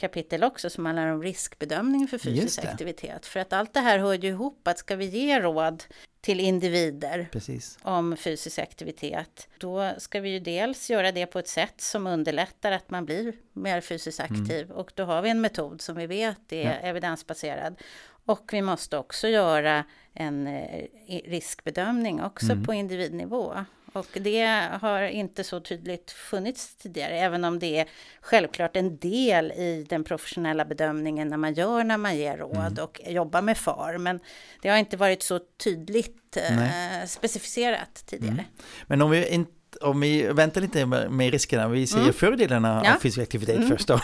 kapitel 0.00 0.44
också 0.44 0.70
som 0.70 0.86
handlar 0.86 1.06
om 1.06 1.22
riskbedömning 1.22 2.08
för 2.08 2.18
fysisk 2.18 2.64
aktivitet. 2.64 3.26
För 3.26 3.40
att 3.40 3.52
allt 3.52 3.74
det 3.74 3.80
här 3.80 3.98
hör 3.98 4.14
ju 4.14 4.28
ihop, 4.28 4.68
att 4.68 4.78
ska 4.78 4.96
vi 4.96 5.04
ge 5.04 5.40
råd 5.40 5.84
till 6.20 6.40
individer 6.40 7.28
Precis. 7.32 7.78
om 7.82 8.16
fysisk 8.16 8.58
aktivitet, 8.58 9.48
då 9.58 9.92
ska 9.98 10.20
vi 10.20 10.30
ju 10.30 10.40
dels 10.40 10.90
göra 10.90 11.12
det 11.12 11.26
på 11.26 11.38
ett 11.38 11.48
sätt 11.48 11.80
som 11.80 12.06
underlättar 12.06 12.72
att 12.72 12.90
man 12.90 13.04
blir 13.04 13.32
mer 13.52 13.80
fysiskt 13.80 14.20
mm. 14.20 14.42
aktiv. 14.42 14.64
Mm. 14.64 14.76
Och 14.76 14.92
då 14.94 15.04
har 15.04 15.22
vi 15.22 15.30
en 15.30 15.40
metod 15.40 15.80
som 15.80 15.96
vi 15.96 16.06
vet 16.06 16.52
är 16.52 16.64
ja. 16.64 16.72
evidensbaserad. 16.72 17.76
Och 18.24 18.50
vi 18.52 18.62
måste 18.62 18.98
också 18.98 19.28
göra 19.28 19.84
en 20.14 20.46
eh, 20.46 20.86
riskbedömning 21.24 22.22
också 22.22 22.52
mm. 22.52 22.64
på 22.64 22.74
individnivå. 22.74 23.64
Och 23.92 24.06
det 24.12 24.68
har 24.80 25.02
inte 25.02 25.44
så 25.44 25.60
tydligt 25.60 26.10
funnits 26.10 26.76
tidigare, 26.76 27.18
även 27.18 27.44
om 27.44 27.58
det 27.58 27.78
är 27.78 27.86
självklart 28.20 28.76
en 28.76 28.96
del 28.96 29.52
i 29.52 29.86
den 29.88 30.04
professionella 30.04 30.64
bedömningen 30.64 31.28
när 31.28 31.36
man 31.36 31.54
gör 31.54 31.84
när 31.84 31.96
man 31.96 32.16
ger 32.16 32.36
råd 32.36 32.56
mm. 32.56 32.84
och 32.84 33.00
jobbar 33.06 33.42
med 33.42 33.58
FAR. 33.58 33.98
Men 33.98 34.20
det 34.62 34.68
har 34.68 34.76
inte 34.76 34.96
varit 34.96 35.22
så 35.22 35.40
tydligt 35.64 36.36
eh, 36.36 37.06
specificerat 37.06 38.02
tidigare. 38.06 38.32
Mm. 38.32 38.44
Men 38.86 39.02
om 39.02 39.10
vi 39.10 39.28
inte 39.28 39.52
om 39.80 40.00
vi 40.00 40.22
väntar 40.22 40.60
lite 40.60 40.86
med, 40.86 41.32
riskerna, 41.32 41.68
vi 41.68 41.86
ser 41.86 42.00
mm. 42.00 42.12
fördelarna 42.12 42.82
ja. 42.84 42.94
av 42.94 43.00
fysisk 43.00 43.22
aktivitet 43.22 43.56
mm. 43.56 43.68
först 43.68 43.88
då. 43.88 44.00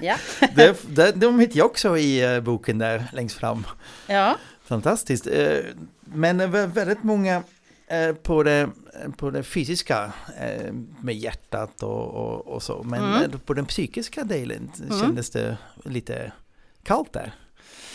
Ja. 0.00 0.16
det, 0.54 0.76
det, 0.88 1.12
de 1.12 1.40
hittar 1.40 1.58
jag 1.58 1.66
också 1.66 1.98
i 1.98 2.36
uh, 2.36 2.40
boken 2.40 2.78
där 2.78 3.04
längst 3.12 3.36
fram. 3.36 3.66
Ja. 4.06 4.36
Fantastiskt. 4.64 5.26
Uh, 5.26 5.58
men 6.00 6.50
väldigt 6.72 7.02
många 7.02 7.42
på, 8.22 8.42
det, 8.42 8.70
på 9.16 9.30
det 9.30 9.42
fysiska 9.42 10.12
med 11.00 11.14
hjärtat 11.14 11.82
och, 11.82 12.14
och, 12.14 12.46
och 12.46 12.62
så. 12.62 12.82
Men 12.82 13.04
mm. 13.04 13.40
på 13.40 13.54
den 13.54 13.66
psykiska 13.66 14.24
delen 14.24 14.72
mm. 14.78 15.00
kändes 15.00 15.30
det 15.30 15.56
lite 15.84 16.32
kallt 16.82 17.12
där. 17.12 17.34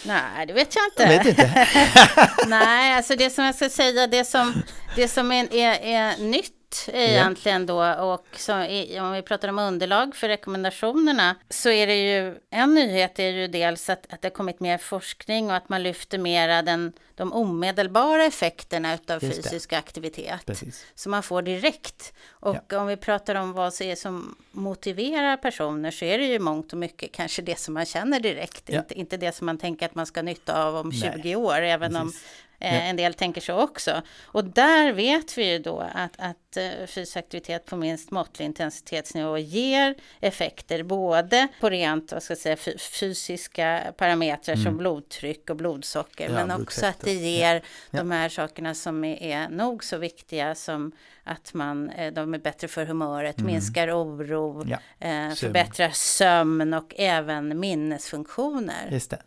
Nej, 0.06 0.46
det 0.46 0.54
vet 0.54 0.76
jag 0.76 0.86
inte. 0.86 1.04
Jag 1.04 1.24
vet 1.24 1.28
inte. 1.28 1.68
Nej, 2.48 2.94
alltså 2.94 3.16
det 3.16 3.30
som 3.30 3.44
jag 3.44 3.56
ska 3.56 3.70
säga, 3.70 4.08
det 4.08 4.26
som, 4.26 4.54
det 4.96 5.08
som 5.08 5.32
är, 5.32 5.54
är, 5.54 5.80
är 5.82 6.18
nytt 6.18 6.59
egentligen 6.94 7.66
då 7.66 7.94
och 7.94 8.26
så, 8.36 8.54
om 9.02 9.12
vi 9.14 9.22
pratar 9.22 9.48
om 9.48 9.60
underlag 9.60 10.16
för 10.16 10.28
rekommendationerna 10.28 11.36
så 11.50 11.70
är 11.70 11.88
det 11.88 11.96
ju 11.96 12.36
en 12.50 12.76
nyhet 12.76 13.20
är 13.20 13.30
ju 13.30 13.48
dels 13.48 13.90
att, 13.90 14.14
att 14.14 14.22
det 14.22 14.26
har 14.26 14.34
kommit 14.34 14.60
mer 14.60 14.78
forskning 14.78 15.50
och 15.50 15.56
att 15.56 15.70
man 15.70 15.84
lyfter 15.84 16.18
mera 16.18 16.62
den, 16.62 16.94
de 17.16 17.34
omedelbara 17.34 18.26
effekterna 18.26 18.94
utav 18.94 19.20
fysisk 19.20 19.74
aktivitet. 19.74 20.46
Precis. 20.46 20.86
Så 20.96 21.10
man 21.10 21.24
får 21.24 21.42
direkt. 21.42 22.14
Och 22.30 22.58
ja. 22.70 22.82
om 22.82 22.88
vi 22.88 22.98
pratar 22.98 23.36
om 23.36 23.54
vad 23.54 23.74
som, 23.74 23.88
är 23.88 23.96
som 23.96 24.36
motiverar 24.52 25.38
personer 25.38 25.92
så 25.92 26.06
är 26.06 26.18
det 26.18 26.26
ju 26.26 26.40
mångt 26.40 26.74
och 26.74 26.80
mycket 26.80 27.12
kanske 27.12 27.42
det 27.42 27.60
som 27.60 27.74
man 27.74 27.86
känner 27.86 28.20
direkt. 28.20 28.64
Ja. 28.66 28.78
Inte, 28.78 28.94
inte 28.94 29.18
det 29.18 29.36
som 29.36 29.46
man 29.46 29.58
tänker 29.58 29.86
att 29.86 29.96
man 29.96 30.06
ska 30.06 30.22
nytta 30.22 30.64
av 30.64 30.76
om 30.76 30.90
Nej. 30.90 31.14
20 31.24 31.36
år, 31.36 31.62
även 31.62 31.94
Precis. 31.94 32.02
om 32.02 32.14
Eh, 32.60 32.90
en 32.90 32.96
del 32.96 33.14
tänker 33.14 33.42
så 33.42 33.54
också. 33.54 34.02
Och 34.26 34.46
där 34.46 34.94
vet 34.94 35.38
vi 35.38 35.52
ju 35.52 35.60
då 35.60 35.80
att, 35.80 36.14
att 36.18 36.58
eh, 36.58 36.86
fysisk 36.88 37.18
aktivitet 37.18 37.66
på 37.66 37.78
minst 37.78 38.12
måttlig 38.12 38.46
intensitetsnivå 38.46 39.38
ger 39.38 39.96
effekter 40.20 40.84
både 40.84 41.48
på 41.60 41.70
rent 41.70 42.12
vad 42.12 42.24
ska 42.24 42.32
jag 42.32 42.38
säga, 42.38 42.78
fysiska 42.80 43.94
parametrar 43.98 44.56
mm. 44.56 44.66
som 44.66 44.78
blodtryck 44.78 45.50
och 45.50 45.56
blodsocker 45.56 46.30
ja, 46.30 46.32
men 46.46 46.62
också 46.62 46.86
att 46.86 47.00
det 47.00 47.14
ger 47.14 47.56
ja. 47.56 47.62
Ja. 47.92 47.98
de 47.98 48.12
här 48.12 48.30
sakerna 48.30 48.76
som 48.76 49.04
är, 49.04 49.24
är 49.24 49.50
nog 49.50 49.84
så 49.84 49.98
viktiga 49.98 50.56
som 50.56 50.92
att 51.24 51.54
man, 51.54 51.90
eh, 51.90 52.14
de 52.14 52.34
är 52.34 52.38
bättre 52.40 52.68
för 52.68 52.86
humöret, 52.86 53.38
mm. 53.40 53.52
minskar 53.52 54.04
oro, 54.04 54.66
eh, 55.00 55.32
förbättrar 55.36 55.90
sömn 55.90 56.74
och 56.74 56.94
även 56.98 57.60
minnesfunktioner. 57.60 58.90
Just 58.92 59.10
det. 59.10 59.22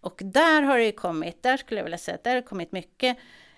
Och 0.00 0.20
där 0.24 0.62
har 0.62 0.78
det 0.78 0.84
ju 0.84 0.92
kommit, 0.92 1.42
där 1.42 1.56
skulle 1.56 1.80
jag 1.80 1.84
vilja 1.84 1.98
säga 1.98 2.14
att 2.14 2.24
där 2.24 2.30
har 2.30 2.36
det 2.36 2.46
kommit 2.46 2.72
mycket 2.72 3.16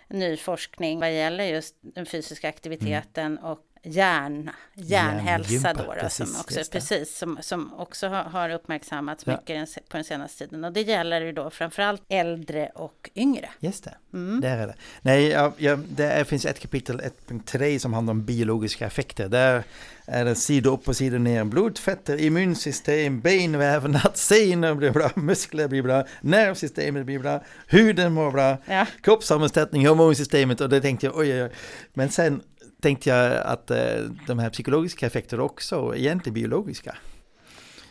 ny 0.09 0.37
forskning 0.37 1.01
vad 1.01 1.15
gäller 1.15 1.45
just 1.45 1.77
den 1.81 2.07
fysiska 2.07 2.49
aktiviteten 2.49 3.39
mm. 3.39 3.45
och 3.45 3.70
hjärn, 3.83 4.51
hjärnhälsa 4.75 5.73
då, 5.75 5.95
då 6.03 6.09
som 6.09 6.27
också, 6.41 6.61
precis, 6.73 7.17
som, 7.17 7.39
som 7.41 7.75
också 7.75 8.09
har, 8.09 8.51
uppmärksammats 8.51 9.25
ja. 9.27 9.33
mycket 9.33 9.89
på 9.89 9.97
den 9.97 10.05
senaste 10.05 10.39
tiden. 10.39 10.65
Och 10.65 10.73
det 10.73 10.83
gäller 10.83 11.21
ju 11.21 11.33
då 11.33 11.51
framförallt 11.51 12.03
äldre 12.09 12.71
och 12.75 13.11
yngre. 13.15 13.49
Just 13.61 13.85
det, 13.85 13.95
mm. 14.13 14.41
där 14.41 14.59
är 14.59 14.67
det. 14.67 14.75
Nej, 15.03 15.29
ja, 15.29 15.53
ja, 15.57 15.79
det 15.89 16.29
finns 16.29 16.45
ett 16.45 16.61
kapitel 16.61 17.01
1.3 17.29 17.79
som 17.79 17.93
handlar 17.93 18.11
om 18.11 18.25
biologiska 18.25 18.87
effekter. 18.87 19.29
Där 19.29 19.65
är 20.07 20.25
det 20.25 20.35
sidor 20.35 20.73
upp 20.73 20.89
och 20.89 20.97
sidor 20.97 21.19
ner. 21.19 21.45
Blodfetter, 21.45 22.21
immunsystem, 22.21 23.21
benvävnad, 23.21 24.11
senor 24.15 24.75
blir 24.75 24.91
bra, 24.91 25.11
muskler 25.15 25.69
blir 25.69 25.83
bra, 25.83 26.05
nervsystemet 26.21 27.07
blir 27.07 27.19
bra, 27.19 27.45
huden 27.67 28.13
mår 28.13 28.31
bra, 28.31 28.57
ja. 28.67 28.87
kroppssammansättning, 29.03 29.87
hormonsystemet 29.87 30.61
och 30.61 30.69
det 30.69 30.81
tänkte 30.81 31.07
jag 31.07 31.17
oj, 31.17 31.35
oj, 31.35 31.43
oj. 31.43 31.51
Men 31.95 32.11
sen 32.11 32.43
tänkte 32.81 33.11
jag 33.11 33.37
att 33.37 33.71
eh, 33.71 33.79
de 34.27 34.39
här 34.39 34.51
psykologiska 34.51 35.07
effekterna 35.07 35.43
också 35.43 35.97
egentligen 35.97 36.35
biologiska. 36.35 36.97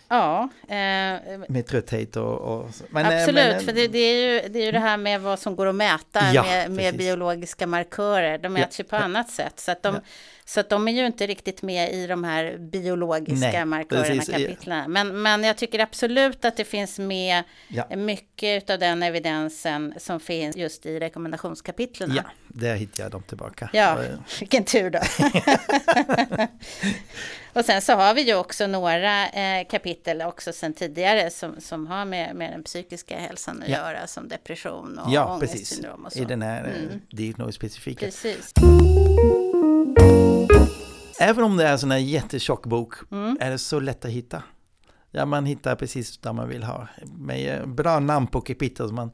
Ja. 0.10 0.50
Eh, 0.62 1.40
med 1.50 1.66
trötthet 1.68 2.16
och, 2.16 2.40
och 2.40 2.70
men, 2.90 3.06
eh, 3.06 3.18
Absolut, 3.18 3.56
men, 3.56 3.66
för 3.66 3.74
det, 3.74 3.88
det, 3.88 4.00
är 4.00 4.44
ju, 4.44 4.50
det 4.50 4.60
är 4.60 4.66
ju 4.66 4.72
det 4.72 4.80
här 4.80 4.98
med 4.98 5.22
vad 5.22 5.40
som 5.40 5.56
går 5.56 5.68
att 5.68 5.76
mäta 5.76 6.22
ja, 6.34 6.44
med, 6.44 6.72
med 6.72 6.98
biologiska 6.98 7.68
markörer. 7.68 8.38
De 8.38 8.54
mäts 8.54 8.80
ja, 8.80 8.84
ju 8.84 8.90
på 8.90 8.96
ja. 8.96 9.00
annat 9.00 9.30
sätt. 9.30 9.60
Så 9.60 9.72
att, 9.72 9.84
de, 9.84 10.00
så 10.50 10.60
att 10.60 10.70
de 10.70 10.88
är 10.88 10.92
ju 10.92 11.06
inte 11.06 11.28
riktigt 11.28 11.62
med 11.62 11.94
i 11.94 12.08
de 12.08 12.24
här 12.24 12.58
biologiska 12.58 13.52
Nej, 13.52 13.66
markörerna, 13.66 14.22
kapitlen. 14.22 14.92
Men, 14.92 15.22
men 15.22 15.44
jag 15.44 15.58
tycker 15.58 15.80
absolut 15.80 16.46
att 16.46 16.58
det 16.58 16.64
finns 16.64 17.00
med 17.00 17.44
mycket 17.98 18.70
av 18.70 18.80
den 18.80 19.04
evidensen 19.04 19.94
som 19.98 20.20
finns 20.20 20.56
just 20.56 20.86
i 20.86 21.00
rekommendationskapitlen. 21.00 22.14
Ja, 22.16 22.24
där 22.48 22.76
hittar 22.76 23.04
jag 23.04 23.12
dem 23.12 23.24
tillbaka. 23.24 23.70
Ja, 23.74 23.98
vilken 24.40 24.64
tur 24.64 24.90
då. 24.90 25.00
Och 27.54 27.66
sen 27.66 27.82
så 27.82 27.94
har 27.94 28.14
vi 28.14 28.22
ju 28.22 28.36
också 28.36 28.68
några 28.68 29.30
eh, 29.30 29.68
kapitel 29.68 30.22
också 30.22 30.54
sen 30.54 30.74
tidigare 30.74 31.30
som, 31.30 31.62
som 31.62 31.88
har 31.88 32.06
med, 32.06 32.36
med 32.36 32.52
den 32.52 32.64
psykiska 32.64 33.18
hälsan 33.18 33.64
att 33.64 33.70
ja. 33.70 33.78
göra 33.78 34.08
som 34.08 34.28
depression 34.28 35.00
och 35.00 35.12
ja, 35.12 35.36
ångestsyndrom 35.36 36.06
och 36.06 36.14
så. 36.14 36.20
i 36.20 36.26
den 36.26 36.42
här 36.42 36.64
eh, 36.64 36.84
mm. 36.84 37.02
diagnosspecifika. 37.10 38.06
Precis. 38.06 38.54
Även 41.20 41.44
om 41.44 41.58
det 41.58 41.68
är 41.68 41.72
en 41.72 41.80
sån 41.80 41.92
här 41.92 41.98
jättetjock 41.98 42.66
bok 42.66 42.94
mm. 43.12 43.38
är 43.40 43.52
det 43.52 43.58
så 43.58 43.80
lätt 43.80 44.06
att 44.06 44.12
hitta. 44.12 44.44
Ja, 45.12 45.26
man 45.26 45.46
hittar 45.46 45.76
precis 45.76 46.18
där 46.18 46.34
man 46.34 46.50
vill 46.50 46.64
ha. 46.64 46.88
Med 47.18 47.70
bra 47.70 48.00
namn 48.00 48.28
på 48.28 48.42
kapitel 48.42 48.88
som 48.88 48.96
man 48.96 49.12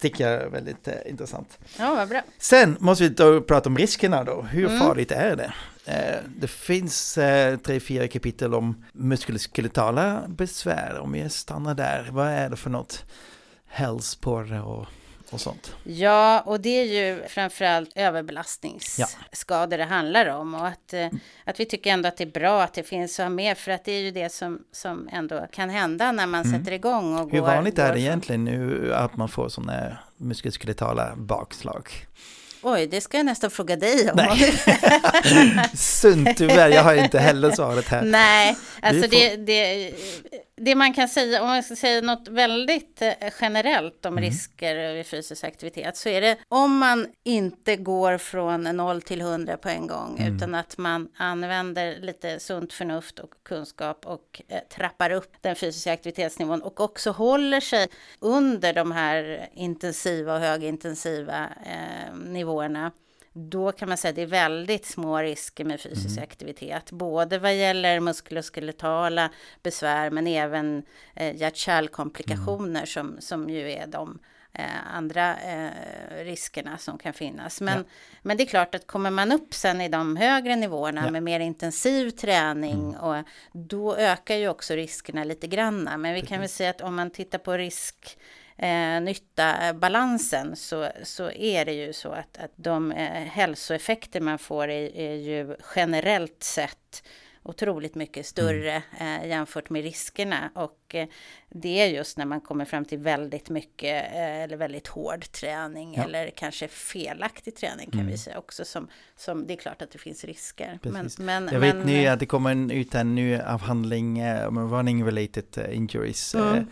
tycker 0.00 0.28
är 0.28 0.48
väldigt 0.48 0.88
eh, 0.88 0.94
intressant. 1.06 1.58
Ja, 1.78 1.94
vad 1.94 2.08
bra. 2.08 2.22
Sen 2.38 2.76
måste 2.80 3.04
vi 3.04 3.10
då 3.10 3.40
prata 3.40 3.68
om 3.68 3.78
riskerna 3.78 4.24
då. 4.24 4.42
Hur 4.42 4.66
mm. 4.66 4.78
farligt 4.78 5.10
är 5.10 5.36
det? 5.36 5.52
Eh, 5.84 6.20
det 6.36 6.48
finns 6.48 7.18
eh, 7.18 7.56
tre, 7.56 7.80
fyra 7.80 8.08
kapitel 8.08 8.54
om 8.54 8.84
muskuloskeletala 8.92 10.22
besvär. 10.28 10.98
Om 10.98 11.12
vi 11.12 11.28
stannar 11.28 11.74
där, 11.74 12.08
vad 12.12 12.26
är 12.26 12.50
det 12.50 12.56
för 12.56 12.70
något? 12.70 13.04
Hälsporre 13.66 14.60
och 14.60 14.86
och 15.30 15.40
sånt. 15.40 15.74
Ja, 15.84 16.40
och 16.40 16.60
det 16.60 16.68
är 16.68 16.84
ju 16.84 17.28
framförallt 17.28 17.92
överbelastningsskador 17.94 19.78
ja. 19.78 19.84
det 19.86 19.94
handlar 19.94 20.26
om. 20.26 20.54
Och 20.54 20.66
att, 20.66 20.92
eh, 20.92 21.08
att 21.44 21.60
vi 21.60 21.64
tycker 21.64 21.90
ändå 21.90 22.08
att 22.08 22.16
det 22.16 22.24
är 22.24 22.40
bra 22.40 22.62
att 22.62 22.74
det 22.74 22.82
finns 22.82 23.20
att 23.20 23.24
ha 23.24 23.30
med. 23.30 23.58
För 23.58 23.70
att 23.70 23.84
det 23.84 23.92
är 23.92 24.00
ju 24.00 24.10
det 24.10 24.32
som, 24.32 24.64
som 24.72 25.08
ändå 25.12 25.46
kan 25.52 25.70
hända 25.70 26.12
när 26.12 26.26
man 26.26 26.44
mm. 26.44 26.58
sätter 26.58 26.72
igång. 26.72 27.18
Och 27.18 27.30
Hur 27.30 27.40
går, 27.40 27.46
vanligt 27.46 27.78
är 27.78 27.92
det 27.92 28.00
egentligen 28.00 28.44
nu 28.44 28.94
att 28.94 29.16
man 29.16 29.28
får 29.28 29.48
sådana 29.48 29.98
muskuloskeletala 30.16 31.16
bakslag? 31.16 31.90
Oj, 32.62 32.86
det 32.86 33.00
ska 33.00 33.16
jag 33.16 33.26
nästan 33.26 33.50
fråga 33.50 33.76
dig 33.76 34.10
om. 34.10 34.16
Nej. 34.16 34.52
Sunt 35.74 36.36
tyvärr, 36.36 36.68
jag 36.68 36.82
har 36.82 36.94
inte 36.94 37.18
heller 37.18 37.50
svaret 37.50 37.88
här. 37.88 38.02
Nej, 38.02 38.56
alltså 38.82 39.02
får... 39.02 39.10
det, 39.10 39.36
det, 39.36 39.92
det 40.60 40.74
man 40.74 40.92
kan 40.92 41.08
säga, 41.08 41.42
om 41.42 41.48
man 41.48 41.62
ska 41.62 41.76
säga 41.76 42.00
något 42.00 42.28
väldigt 42.28 43.02
eh, 43.02 43.12
generellt 43.40 44.06
om 44.06 44.12
mm. 44.12 44.24
risker 44.24 44.94
vid 44.94 45.06
fysisk 45.06 45.44
aktivitet, 45.44 45.96
så 45.96 46.08
är 46.08 46.20
det 46.20 46.36
om 46.48 46.78
man 46.78 47.06
inte 47.24 47.76
går 47.76 48.18
från 48.18 48.62
0 48.62 49.02
till 49.02 49.20
100 49.20 49.56
på 49.56 49.68
en 49.68 49.86
gång, 49.86 50.18
mm. 50.18 50.36
utan 50.36 50.54
att 50.54 50.78
man 50.78 51.08
använder 51.16 52.00
lite 52.00 52.40
sunt 52.40 52.72
förnuft 52.72 53.18
och 53.18 53.34
kunskap 53.42 54.06
och 54.06 54.42
eh, 54.48 54.60
trappar 54.76 55.10
upp 55.10 55.32
den 55.40 55.56
fysiska 55.56 55.92
aktivitetsnivån 55.92 56.62
och 56.62 56.80
också 56.80 57.10
håller 57.10 57.60
sig 57.60 57.88
under 58.20 58.72
de 58.72 58.92
här 58.92 59.48
intensiva 59.54 60.34
och 60.34 60.40
högintensiva 60.40 61.48
eh, 61.64 62.16
nivåerna 62.16 62.92
då 63.38 63.72
kan 63.72 63.88
man 63.88 63.98
säga 63.98 64.10
att 64.10 64.16
det 64.16 64.22
är 64.22 64.26
väldigt 64.26 64.86
små 64.86 65.18
risker 65.18 65.64
med 65.64 65.80
fysisk 65.80 66.16
mm. 66.18 66.22
aktivitet. 66.22 66.90
Både 66.90 67.38
vad 67.38 67.56
gäller 67.56 68.00
muskuloskeletala 68.00 69.30
besvär 69.62 70.10
men 70.10 70.26
även 70.26 70.82
eh, 71.14 71.36
hjärt-kärlkomplikationer 71.36 72.80
mm. 72.80 72.86
som, 72.86 73.16
som 73.20 73.50
ju 73.50 73.72
är 73.72 73.86
de 73.86 74.18
eh, 74.52 74.94
andra 74.94 75.36
eh, 75.36 75.70
riskerna 76.24 76.78
som 76.78 76.98
kan 76.98 77.12
finnas. 77.12 77.60
Men, 77.60 77.78
ja. 77.78 77.84
men 78.22 78.36
det 78.36 78.42
är 78.42 78.46
klart 78.46 78.74
att 78.74 78.86
kommer 78.86 79.10
man 79.10 79.32
upp 79.32 79.54
sen 79.54 79.80
i 79.80 79.88
de 79.88 80.16
högre 80.16 80.56
nivåerna 80.56 81.02
ja. 81.04 81.10
med 81.10 81.22
mer 81.22 81.40
intensiv 81.40 82.10
träning 82.10 82.94
mm. 82.94 83.00
och 83.00 83.24
då 83.52 83.96
ökar 83.96 84.34
ju 84.34 84.48
också 84.48 84.74
riskerna 84.74 85.24
lite 85.24 85.46
granna. 85.46 85.96
Men 85.96 86.14
vi 86.14 86.22
kan 86.22 86.40
väl 86.40 86.48
säga 86.48 86.70
att 86.70 86.80
om 86.80 86.94
man 86.94 87.10
tittar 87.10 87.38
på 87.38 87.52
risk 87.52 88.18
eh, 88.58 89.00
nytta-balansen 89.00 90.56
så, 90.56 90.88
så 91.02 91.30
är 91.30 91.64
det 91.64 91.72
ju 91.72 91.92
så 91.92 92.12
att, 92.12 92.38
att 92.38 92.52
de 92.56 92.92
eh, 92.92 93.22
hälsoeffekter 93.22 94.20
man 94.20 94.38
får 94.38 94.68
är, 94.68 94.96
är 94.96 95.14
ju 95.14 95.56
generellt 95.76 96.42
sett 96.42 97.02
otroligt 97.48 97.94
mycket 97.94 98.26
större 98.26 98.82
eh, 99.00 99.28
jämfört 99.28 99.70
med 99.70 99.82
riskerna. 99.82 100.50
Och 100.54 100.94
eh, 100.94 101.08
det 101.48 101.80
är 101.80 101.86
just 101.86 102.18
när 102.18 102.24
man 102.24 102.40
kommer 102.40 102.64
fram 102.64 102.84
till 102.84 102.98
väldigt 102.98 103.50
mycket 103.50 104.04
eh, 104.12 104.42
eller 104.42 104.56
väldigt 104.56 104.86
hård 104.86 105.32
träning 105.32 105.94
ja. 105.96 106.04
eller 106.04 106.30
kanske 106.30 106.68
felaktig 106.68 107.56
träning 107.56 107.90
kan 107.90 108.00
mm. 108.00 108.12
vi 108.12 108.18
säga 108.18 108.38
också. 108.38 108.64
Som, 108.64 108.88
som, 109.16 109.46
det 109.46 109.52
är 109.52 109.56
klart 109.56 109.82
att 109.82 109.90
det 109.90 109.98
finns 109.98 110.24
risker. 110.24 110.78
Men, 110.82 111.10
men, 111.18 111.48
Jag 111.52 111.60
vet 111.60 111.76
men, 111.76 111.86
nu 111.86 112.06
att 112.06 112.20
det 112.20 112.26
kommer 112.26 112.50
en, 112.50 112.70
ut 112.70 112.94
en 112.94 113.14
ny 113.14 113.38
avhandling 113.38 114.22
om 114.46 114.58
uh, 114.58 114.72
running 114.72 115.04
related 115.04 115.44
uh, 115.58 115.76
injuries. 115.76 116.34
Mm. 116.34 116.66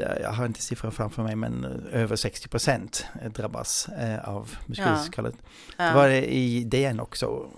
Jag 0.00 0.32
har 0.32 0.46
inte 0.46 0.62
siffror 0.62 0.90
framför 0.90 1.22
mig, 1.22 1.36
men 1.36 1.64
över 1.92 2.16
60 2.16 2.48
procent 2.48 3.06
drabbas 3.34 3.88
av 4.24 4.50
muskuloskallet. 4.66 5.34
Ja. 5.76 5.84
Det 5.84 5.94
var 5.94 6.08
det 6.08 6.34
i 6.34 6.64
DN 6.64 7.00
också 7.00 7.50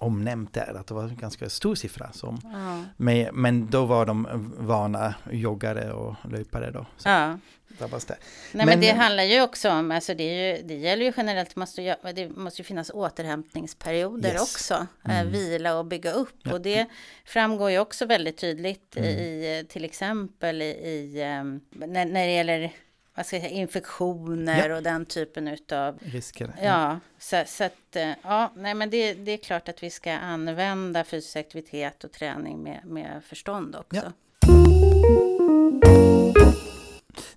omnämnt 0.00 0.54
där, 0.54 0.74
att 0.74 0.86
det 0.86 0.94
var 0.94 1.02
en 1.02 1.16
ganska 1.16 1.48
stor 1.48 1.74
siffra. 1.74 2.12
Som, 2.12 2.40
ja. 2.44 2.84
med, 2.96 3.34
men 3.34 3.70
då 3.70 3.84
var 3.84 4.06
de 4.06 4.52
vana 4.58 5.14
joggare 5.30 5.92
och 5.92 6.14
löpare 6.30 6.70
då. 6.70 6.86
Så 6.96 7.08
ja. 7.08 7.38
drabbas 7.78 8.04
det. 8.04 8.16
Nej 8.52 8.66
men, 8.66 8.66
men, 8.66 8.80
det 8.80 8.92
handlar 8.92 9.22
ju 9.22 9.42
också 9.42 9.70
om, 9.70 9.90
alltså 9.90 10.14
det, 10.14 10.22
är 10.22 10.56
ju, 10.56 10.62
det 10.62 10.74
gäller 10.74 11.04
ju 11.04 11.12
generellt, 11.16 11.56
måste, 11.56 11.96
det 12.14 12.28
måste 12.28 12.60
ju 12.60 12.64
finnas 12.64 12.90
återhämtningsperioder 12.90 14.32
yes. 14.32 14.42
också. 14.42 14.86
Eh, 15.04 15.20
mm. 15.20 15.32
vila 15.32 15.78
och 15.78 15.84
bygga 15.84 16.12
upp. 16.12 16.38
Ja. 16.42 16.52
Och 16.52 16.60
det 16.60 16.86
framgår 17.24 17.70
ju 17.70 17.78
också 17.78 18.06
väldigt 18.06 18.38
tydligt 18.38 18.96
mm. 18.96 19.08
i 19.08 19.66
till 19.68 19.84
exempel 19.84 20.62
i, 20.62 20.70
i 20.70 21.20
eh, 21.20 21.44
när, 21.86 22.04
när 22.04 22.26
det 22.26 22.32
gäller 22.32 22.72
vad 23.20 23.26
ska 23.26 23.36
jag 23.36 23.42
säga, 23.42 23.54
infektioner 23.60 24.68
ja. 24.68 24.76
och 24.76 24.82
den 24.82 25.04
typen 25.04 25.56
av 25.72 25.98
risker. 26.00 26.54
Ja, 26.62 27.00
så, 27.18 27.42
så 27.46 27.64
att 27.64 27.96
eh, 27.96 28.10
ja, 28.22 28.52
nej, 28.56 28.74
men 28.74 28.90
det, 28.90 29.14
det 29.14 29.32
är 29.32 29.36
klart 29.36 29.68
att 29.68 29.82
vi 29.82 29.90
ska 29.90 30.12
använda 30.12 31.04
fysisk 31.04 31.36
aktivitet 31.36 32.04
och 32.04 32.12
träning 32.12 32.62
med, 32.62 32.80
med 32.84 33.20
förstånd 33.24 33.76
också. 33.76 33.96
Ja. 33.96 34.12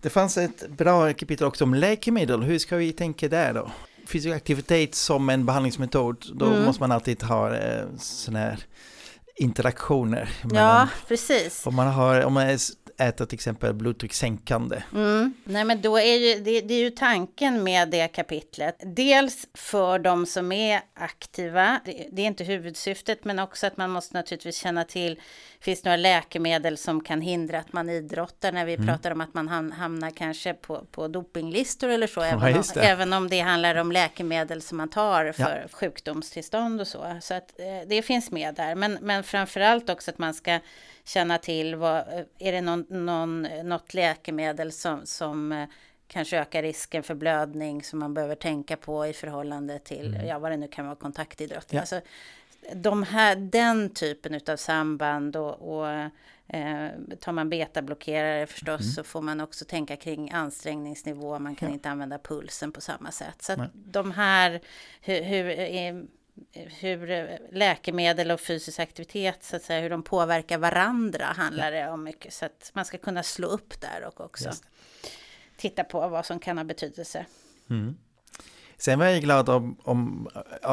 Det 0.02 0.10
fanns 0.10 0.38
ett 0.38 0.70
bra 0.70 1.14
kapitel 1.14 1.48
också 1.48 1.64
om 1.64 1.74
läkemedel. 1.74 2.44
Hur 2.44 2.60
ska 2.60 2.76
vi 2.76 2.94
tänka 2.94 3.28
där 3.28 3.54
då? 3.54 3.72
Fysisk 4.08 4.36
aktivitet 4.36 4.96
som 4.96 5.30
en 5.30 5.46
behandlingsmetod, 5.46 6.26
då 6.34 6.46
mm. 6.46 6.64
måste 6.64 6.82
man 6.82 6.92
alltid 6.92 7.24
ha 7.24 7.56
eh, 7.56 7.86
sådana 7.98 8.40
här 8.40 8.60
interaktioner. 9.36 10.30
Ja, 10.54 10.90
precis. 11.08 11.68
Om 11.68 11.76
man, 11.76 11.88
har, 11.88 12.24
om 12.24 12.34
man 12.34 12.48
är 12.48 12.60
äta 13.04 13.26
till 13.26 13.36
exempel 13.36 13.74
blodtryckssänkande. 13.74 14.84
Mm. 14.94 15.34
Nej 15.44 15.64
men 15.64 15.82
då 15.82 15.98
är 15.98 16.16
ju, 16.16 16.40
det, 16.40 16.62
det, 16.62 16.74
är 16.74 16.80
ju 16.80 16.90
tanken 16.90 17.64
med 17.64 17.90
det 17.90 18.08
kapitlet. 18.08 18.76
Dels 18.86 19.48
för 19.54 20.00
de 20.00 20.26
som 20.26 20.52
är 20.52 20.82
aktiva, 20.94 21.80
det, 21.86 22.08
det, 22.12 22.22
är 22.22 22.26
inte 22.26 22.44
huvudsyftet, 22.44 23.26
men 23.26 23.40
också 23.40 23.68
att 23.68 23.78
man 23.78 23.90
måste 23.90 24.18
naturligtvis 24.18 24.58
känna 24.58 24.84
till, 24.84 25.20
finns 25.60 25.82
det 25.82 25.90
några 25.90 25.98
läkemedel 25.98 26.78
som 26.78 27.04
kan 27.04 27.22
hindra 27.22 27.60
att 27.60 27.74
man 27.74 27.90
idrottar 27.90 28.52
när 28.52 28.66
vi 28.66 28.74
mm. 28.74 28.88
pratar 28.88 29.12
om 29.12 29.22
att 29.22 29.34
man 29.34 29.72
hamnar 29.72 30.12
kanske 30.12 30.54
på, 30.54 30.86
på 30.92 31.08
dopinglistor 31.08 31.90
eller 31.90 32.08
så, 32.08 32.22
även, 32.22 32.52
ja, 32.52 32.58
om, 32.58 32.64
även 32.76 33.14
om 33.14 33.30
det 33.30 33.40
handlar 33.40 33.76
om 33.76 33.92
läkemedel 33.92 34.62
som 34.62 34.78
man 34.78 34.90
tar 34.90 35.32
för 35.32 35.62
ja. 35.62 35.78
sjukdomstillstånd 35.78 36.82
och 36.82 36.88
så. 36.88 37.18
Så 37.22 37.34
att 37.34 37.60
eh, 37.60 37.88
det 37.88 38.02
finns 38.02 38.32
med 38.32 38.56
där, 38.56 38.76
men, 38.76 38.98
men 39.02 39.24
framför 39.24 39.60
allt 39.60 39.90
också 39.90 40.12
att 40.12 40.18
man 40.18 40.34
ska 40.34 40.60
känna 41.04 41.38
till 41.38 41.76
vad, 41.76 42.26
är 42.40 42.52
det 42.52 42.62
någon, 42.62 42.86
någon, 42.90 43.42
något 43.64 43.94
läkemedel 43.94 44.72
som, 44.72 45.06
som 45.06 45.52
eh, 45.52 45.68
kanske 46.08 46.40
ökar 46.40 46.62
risken 46.62 47.04
för 47.04 47.16
blödning 47.16 47.84
som 47.84 48.00
man 48.00 48.14
behöver 48.14 48.36
tänka 48.36 48.78
på 48.78 49.08
i 49.08 49.14
förhållande 49.14 49.80
till, 49.80 50.16
mm. 50.16 50.28
ja 50.28 50.40
vad 50.40 50.52
det 50.52 50.58
nu 50.58 50.68
kan 50.68 50.86
vara, 50.86 50.96
kontaktidrott. 50.96 51.68
Ja. 51.70 51.80
Alltså, 51.80 52.02
de 52.74 53.04
här, 53.04 53.36
den 53.36 53.90
typen 53.90 54.40
av 54.48 54.58
samband 54.58 55.36
och, 55.36 55.78
och 55.78 55.90
eh, 56.48 56.90
tar 57.20 57.32
man 57.32 57.50
betablockerare 57.50 58.48
förstås 58.48 58.82
mm. 58.82 58.92
så 58.92 59.04
får 59.04 59.22
man 59.22 59.42
också 59.42 59.66
tänka 59.66 59.96
kring 59.96 60.32
ansträngningsnivå. 60.32 61.40
Man 61.40 61.56
kan 61.56 61.70
ja. 61.70 61.74
inte 61.74 61.90
använda 61.90 62.20
pulsen 62.20 62.72
på 62.72 62.82
samma 62.82 63.12
sätt. 63.12 63.42
Så 63.42 63.54
att 63.54 63.70
de 63.74 64.12
här, 64.12 64.62
hur, 65.02 65.24
hur 65.24 65.46
är, 65.50 66.06
hur 66.54 67.38
läkemedel 67.52 68.32
och 68.32 68.42
fysisk 68.42 68.80
aktivitet, 68.80 69.44
så 69.44 69.56
att 69.56 69.64
säga, 69.64 69.82
hur 69.82 69.90
de 69.90 70.04
påverkar 70.04 70.58
varandra 70.58 71.26
handlar 71.26 71.72
det 71.72 71.90
om 71.90 72.04
mycket. 72.04 72.34
Så 72.34 72.46
att 72.46 72.72
man 72.74 72.86
ska 72.86 72.98
kunna 72.98 73.24
slå 73.24 73.48
upp 73.48 73.82
där 73.82 74.04
och 74.08 74.22
också 74.22 74.52
titta 75.58 75.84
på 75.84 76.08
vad 76.08 76.26
som 76.26 76.40
kan 76.40 76.58
ha 76.58 76.64
betydelse. 76.64 77.26
Mm. 77.70 77.98
Sen 78.78 79.00
var 79.00 79.06
jag 79.06 79.22
glad 79.22 79.50
om, 79.50 79.78
om, 79.84 80.30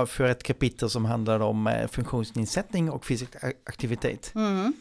för 0.06 0.24
ett 0.24 0.42
kapitel 0.42 0.90
som 0.90 1.04
handlar 1.04 1.40
om 1.40 1.66
eh, 1.66 1.88
funktionsnedsättning 1.88 2.90
och 2.90 3.06
fysisk 3.06 3.36
aktivitet. 3.64 4.32
Mm. 4.34 4.72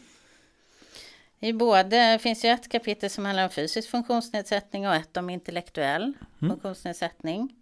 I 1.40 1.52
både 1.52 2.18
finns 2.22 2.44
ju 2.44 2.48
ett 2.48 2.68
kapitel 2.68 3.10
som 3.10 3.24
handlar 3.24 3.44
om 3.44 3.50
fysisk 3.50 3.90
funktionsnedsättning 3.90 4.88
och 4.88 4.94
ett 4.94 5.16
om 5.16 5.30
intellektuell 5.30 6.02
mm. 6.02 6.50
funktionsnedsättning. 6.50 7.54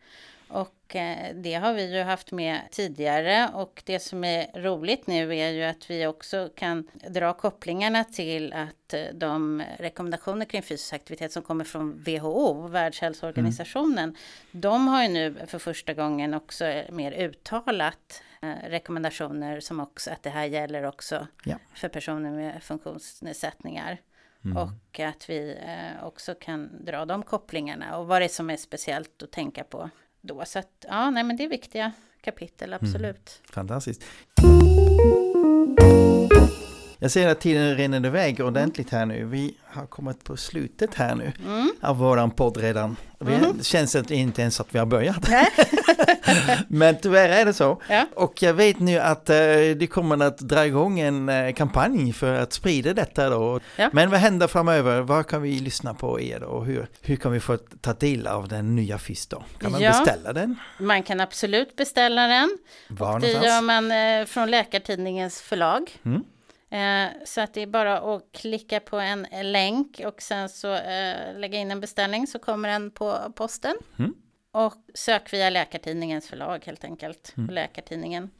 Och 0.48 0.77
eh, 0.96 1.34
det 1.34 1.54
har 1.54 1.74
vi 1.74 1.96
ju 1.96 2.02
haft 2.02 2.32
med 2.32 2.60
tidigare 2.70 3.50
och 3.54 3.82
det 3.86 3.98
som 3.98 4.24
är 4.24 4.62
roligt 4.62 5.06
nu 5.06 5.36
är 5.36 5.50
ju 5.50 5.62
att 5.62 5.90
vi 5.90 6.06
också 6.06 6.50
kan 6.54 6.88
dra 7.10 7.32
kopplingarna 7.32 8.04
till 8.04 8.52
att 8.52 8.94
eh, 8.94 9.02
de 9.14 9.62
rekommendationer 9.78 10.44
kring 10.44 10.62
fysisk 10.62 10.92
aktivitet 10.92 11.32
som 11.32 11.42
kommer 11.42 11.64
från 11.64 12.02
WHO, 12.02 12.66
Världshälsoorganisationen, 12.68 13.98
mm. 13.98 14.14
de 14.50 14.88
har 14.88 15.02
ju 15.02 15.08
nu 15.08 15.46
för 15.46 15.58
första 15.58 15.94
gången 15.94 16.34
också 16.34 16.82
mer 16.90 17.12
uttalat 17.12 18.22
eh, 18.42 18.68
rekommendationer 18.68 19.60
som 19.60 19.80
också 19.80 20.10
att 20.10 20.22
det 20.22 20.30
här 20.30 20.44
gäller 20.44 20.82
också 20.82 21.26
ja. 21.44 21.56
för 21.74 21.88
personer 21.88 22.30
med 22.30 22.62
funktionsnedsättningar. 22.62 24.00
Mm. 24.44 24.56
Och 24.56 25.00
att 25.00 25.30
vi 25.30 25.56
också 26.02 26.34
kan 26.34 26.84
dra 26.84 27.04
de 27.04 27.22
kopplingarna 27.22 27.98
och 27.98 28.06
vad 28.06 28.20
det 28.20 28.24
är 28.24 28.28
som 28.28 28.50
är 28.50 28.56
speciellt 28.56 29.22
att 29.22 29.30
tänka 29.30 29.64
på 29.64 29.90
då. 30.28 30.44
Så 30.44 30.58
att, 30.58 30.84
ja, 30.88 31.10
nej 31.10 31.24
men 31.24 31.36
det 31.36 31.44
är 31.44 31.48
viktiga 31.48 31.92
kapitel, 32.20 32.72
mm. 32.72 32.78
absolut. 32.82 33.40
Mm. 33.40 33.52
Fantastiskt. 33.52 34.04
Jag 37.00 37.10
ser 37.10 37.28
att 37.28 37.40
tiden 37.40 37.76
rinner 37.76 38.06
iväg 38.06 38.40
ordentligt 38.40 38.90
här 38.90 39.06
nu. 39.06 39.24
Vi 39.24 39.54
har 39.64 39.86
kommit 39.86 40.24
på 40.24 40.36
slutet 40.36 40.94
här 40.94 41.14
nu 41.14 41.32
mm. 41.46 41.70
av 41.80 41.98
våran 41.98 42.30
podd 42.30 42.56
redan. 42.56 42.96
Mm. 43.20 43.58
Det 43.58 43.64
känns 43.64 43.96
inte 43.96 44.42
ens 44.42 44.60
att 44.60 44.74
vi 44.74 44.78
har 44.78 44.86
börjat. 44.86 45.28
Men 46.68 46.96
tyvärr 47.02 47.28
är 47.28 47.44
det 47.44 47.52
så. 47.52 47.82
Ja. 47.88 48.06
Och 48.14 48.42
jag 48.42 48.54
vet 48.54 48.80
nu 48.80 48.98
att 48.98 49.30
uh, 49.30 49.36
det 49.76 49.90
kommer 49.90 50.24
att 50.24 50.38
dra 50.38 50.66
igång 50.66 51.00
en 51.00 51.28
uh, 51.28 51.52
kampanj 51.52 52.12
för 52.12 52.34
att 52.34 52.52
sprida 52.52 52.94
detta 52.94 53.30
då. 53.30 53.60
Ja. 53.76 53.90
Men 53.92 54.10
vad 54.10 54.20
händer 54.20 54.46
framöver? 54.46 55.00
Vad 55.00 55.26
kan 55.26 55.42
vi 55.42 55.60
lyssna 55.60 55.94
på 55.94 56.20
er 56.20 56.42
och 56.42 56.66
hur, 56.66 56.86
hur 57.02 57.16
kan 57.16 57.32
vi 57.32 57.40
få 57.40 57.56
ta 57.56 57.92
del 57.92 58.26
av 58.26 58.48
den 58.48 58.76
nya 58.76 58.98
FIS 58.98 59.26
då? 59.26 59.44
Kan 59.58 59.72
man 59.72 59.80
ja. 59.80 59.90
beställa 59.90 60.32
den? 60.32 60.56
Man 60.78 61.02
kan 61.02 61.20
absolut 61.20 61.76
beställa 61.76 62.26
den. 62.26 62.58
Var 62.88 63.20
det 63.20 63.32
gör 63.32 63.62
man 63.62 63.92
uh, 63.92 64.26
från 64.26 64.50
Läkartidningens 64.50 65.40
förlag. 65.40 65.90
Mm. 66.04 66.24
Eh, 66.70 67.06
så 67.24 67.40
att 67.40 67.54
det 67.54 67.62
är 67.62 67.66
bara 67.66 67.98
att 67.98 68.22
klicka 68.32 68.80
på 68.80 68.98
en 68.98 69.26
länk 69.42 70.00
och 70.06 70.22
sen 70.22 70.48
så 70.48 70.74
eh, 70.74 71.38
lägga 71.38 71.58
in 71.58 71.70
en 71.70 71.80
beställning 71.80 72.26
så 72.26 72.38
kommer 72.38 72.68
den 72.68 72.90
på 72.90 73.32
posten. 73.36 73.76
Mm. 73.98 74.14
Och 74.50 74.74
sök 74.94 75.32
via 75.32 75.50
Läkartidningens 75.50 76.28
förlag 76.28 76.62
helt 76.66 76.84
enkelt. 76.84 77.34
Mm. 77.36 77.54
Läkartidningen. 77.54 78.30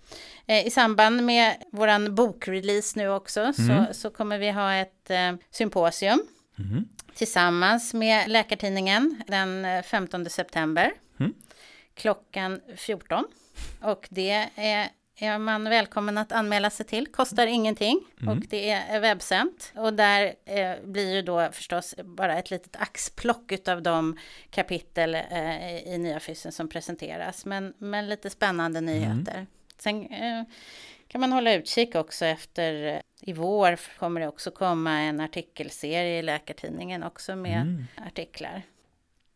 Eh, 0.46 0.66
I 0.66 0.70
samband 0.70 1.24
med 1.24 1.62
våran 1.72 2.14
bokrelease 2.14 2.98
nu 2.98 3.08
också 3.08 3.40
mm. 3.40 3.54
så, 3.54 3.94
så 3.94 4.10
kommer 4.10 4.38
vi 4.38 4.50
ha 4.50 4.74
ett 4.74 5.10
eh, 5.10 5.34
symposium 5.50 6.22
mm. 6.58 6.88
tillsammans 7.14 7.94
med 7.94 8.28
Läkartidningen 8.28 9.22
den 9.26 9.82
15 9.82 10.22
eh, 10.22 10.28
september 10.28 10.92
mm. 11.20 11.34
klockan 11.94 12.60
14. 12.76 13.24
Och 13.80 14.06
det 14.10 14.48
är 14.56 14.88
är 15.20 15.38
man 15.38 15.64
välkommen 15.64 16.18
att 16.18 16.32
anmäla 16.32 16.70
sig 16.70 16.86
till. 16.86 17.06
Kostar 17.06 17.46
ingenting 17.46 18.00
mm. 18.20 18.28
och 18.28 18.44
det 18.48 18.70
är 18.70 19.00
webbsänt. 19.00 19.72
Och 19.76 19.94
där 19.94 20.34
eh, 20.44 20.72
blir 20.84 21.14
ju 21.14 21.22
då 21.22 21.48
förstås 21.52 21.94
bara 22.04 22.38
ett 22.38 22.50
litet 22.50 22.76
axplock 22.76 23.68
av 23.68 23.82
de 23.82 24.18
kapitel 24.50 25.14
eh, 25.14 25.78
i 25.94 25.98
nya 25.98 26.20
fysen 26.20 26.52
som 26.52 26.68
presenteras. 26.68 27.44
Men, 27.44 27.74
men 27.78 28.08
lite 28.08 28.30
spännande 28.30 28.78
mm. 28.78 28.94
nyheter. 28.94 29.34
Mm. 29.34 29.46
Sen 29.78 30.06
eh, 30.06 30.44
kan 31.08 31.20
man 31.20 31.32
hålla 31.32 31.54
utkik 31.54 31.94
också 31.94 32.24
efter 32.24 32.86
eh, 32.86 33.00
i 33.20 33.32
vår 33.32 33.98
kommer 33.98 34.20
det 34.20 34.28
också 34.28 34.50
komma 34.50 34.98
en 34.98 35.20
artikelserie 35.20 36.18
i 36.18 36.22
Läkartidningen 36.22 37.02
också 37.02 37.36
med 37.36 37.62
mm. 37.62 37.86
artiklar. 38.06 38.62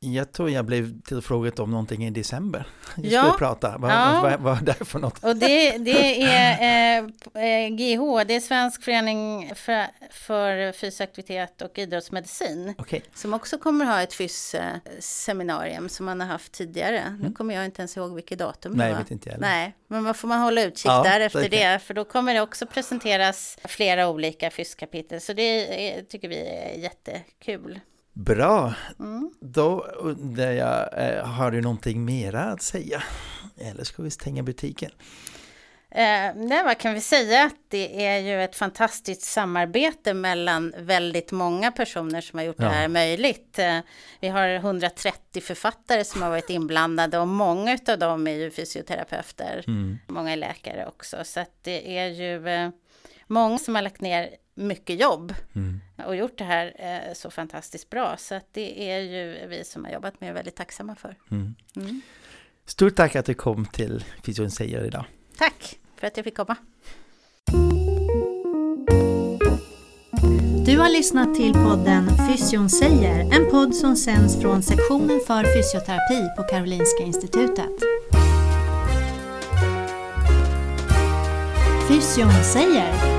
Jag 0.04 0.32
tror 0.32 0.50
jag 0.50 0.64
blev 0.64 1.00
tillfrågad 1.02 1.60
om 1.60 1.70
någonting 1.70 2.04
i 2.06 2.10
december. 2.10 2.66
Jag 2.96 3.06
Ja. 3.06 3.20
skulle 3.22 3.38
prata. 3.38 3.78
Vad, 3.78 3.90
Ja. 3.90 4.20
vad, 4.22 4.40
vad 4.40 4.68
är 4.68 4.74
det 4.78 4.84
för 4.84 4.98
något? 4.98 5.24
Och 5.24 5.36
det, 5.36 5.78
det 5.78 6.22
är 6.22 6.98
eh, 7.02 7.44
eh, 7.44 7.68
GH, 7.68 8.24
det 8.26 8.34
är 8.34 8.40
Svensk 8.40 8.82
förening 8.82 9.52
för, 9.54 9.86
för 10.10 10.72
fysisk 10.72 11.00
aktivitet 11.00 11.62
och 11.62 11.78
idrottsmedicin. 11.78 12.74
Okej, 12.78 13.02
Som 13.14 13.34
också 13.34 13.58
kommer 13.58 13.84
ha 13.84 14.02
ett 14.02 14.14
fys-seminarium 14.14 15.88
som 15.88 16.06
man 16.06 16.20
har 16.20 16.26
haft 16.28 16.52
tidigare. 16.52 17.16
Nu 17.20 17.32
kommer 17.32 17.54
jag 17.54 17.64
inte 17.64 17.82
ens 17.82 17.96
ihåg 17.96 18.14
vilket 18.14 18.38
datum 18.38 18.72
Mm. 18.72 18.78
nej 18.78 18.88
det 18.88 18.94
var. 18.94 19.02
vet 19.02 19.10
inte 19.10 19.28
jag 19.28 19.34
heller. 19.34 19.46
Nej, 19.48 19.74
men 19.88 20.04
vad 20.04 20.16
får 20.16 20.28
man 20.28 20.40
hålla 20.40 20.62
utkik 20.62 20.86
Ja, 20.86 21.02
där 21.02 21.20
efter 21.20 21.42
det 21.48 21.48
det, 21.72 21.78
För 21.78 21.94
då 21.94 22.04
kommer 22.04 22.34
det 22.34 22.40
också 22.40 22.66
presenteras 22.66 23.58
flera 23.64 24.08
olika 24.08 24.50
fyskapitel. 24.50 25.20
Så 25.20 25.32
det 25.32 26.02
tycker 26.08 26.28
vi 26.28 26.46
är 26.46 26.78
jättekul. 26.78 27.80
Bra, 28.12 28.75
Mm. 28.98 29.31
då 29.40 29.81
undrar 29.85 30.51
jag, 30.53 30.88
eh, 31.16 31.25
har 31.27 31.51
du 31.51 31.61
någonting 31.61 32.05
mera 32.05 32.40
att 32.44 32.62
säga? 32.62 33.03
Eller 33.61 33.85
ska 33.85 34.03
vi 34.03 34.11
stänga 34.11 34.42
butiken? 34.42 34.90
Eh, 35.90 36.35
nej, 36.37 36.64
vad 36.64 36.79
kan 36.79 36.94
vi 36.94 37.01
säga? 37.01 37.44
Att 37.44 37.55
det 37.68 38.07
är 38.07 38.18
ju 38.18 38.42
ett 38.44 38.57
fantastiskt 38.57 39.22
samarbete 39.22 40.14
mellan 40.14 40.75
väldigt 40.79 41.33
många 41.33 41.72
personer 41.72 42.20
som 42.20 42.38
har 42.38 42.46
gjort 42.46 42.57
Ja. 42.59 42.64
det 42.64 42.70
här 42.70 42.88
möjligt. 42.88 43.59
Eh, 43.59 43.79
vi 44.20 44.29
har 44.29 44.48
130 44.48 45.40
författare 45.42 46.05
som 46.05 46.22
har 46.22 46.31
varit 46.31 46.51
inblandade 46.51 47.18
och 47.18 47.29
många 47.29 47.79
av 47.88 47.98
dem 47.98 48.27
är 48.27 48.33
ju 48.33 48.51
fysioterapeuter. 48.51 49.64
Mm. 49.66 49.98
Många 50.09 50.33
är 50.33 50.37
läkare 50.37 50.87
också. 50.87 51.16
Så 51.25 51.40
att 51.40 51.51
det 51.62 51.98
är 51.98 52.07
ju 52.09 52.48
eh, 52.48 52.70
många 53.27 53.59
som 53.59 53.75
har 53.75 53.83
lagt 53.83 54.01
ner 54.01 54.29
mycket 54.54 55.00
jobb 55.00 55.34
Mm. 55.54 55.80
och 56.06 56.16
gjort 56.16 56.38
det 56.38 56.44
här 56.44 56.74
eh, 56.78 57.14
så 57.14 57.30
fantastiskt 57.30 57.90
bra. 57.90 58.16
Så 58.18 58.34
att 58.34 58.46
det 58.52 58.90
är 58.90 58.98
ju 58.98 59.46
vi 59.48 59.64
som 59.64 59.84
har 59.84 59.92
jobbat 59.92 60.20
med 60.20 60.34
väldigt 60.34 60.56
tacksamma 60.56 60.94
för. 60.94 61.16
Mm. 61.30 61.54
Mm. 61.76 62.00
Stort 62.66 62.96
tack 62.96 63.16
att 63.16 63.26
du 63.26 63.34
kom 63.34 63.66
till 63.66 64.04
Fysion 64.24 64.50
säger 64.50 64.84
idag. 64.84 65.04
Tack 65.38 65.78
för 65.96 66.06
att 66.06 66.16
jag 66.16 66.24
fick 66.24 66.36
komma. 66.36 66.56
Du 70.66 70.78
har 70.78 70.88
lyssnat 70.88 71.34
till 71.34 71.52
podden 71.52 72.08
Fysion 72.28 72.70
säger, 72.70 73.20
en 73.20 73.50
podd 73.50 73.74
som 73.74 73.96
sänds 73.96 74.40
från 74.40 74.62
sektionen 74.62 75.20
för 75.26 75.44
fysioterapi 75.56 76.28
på 76.36 76.42
Karolinska 76.42 77.02
Institutet. 77.02 77.70
Fysion 81.88 82.44
säger 82.44 83.12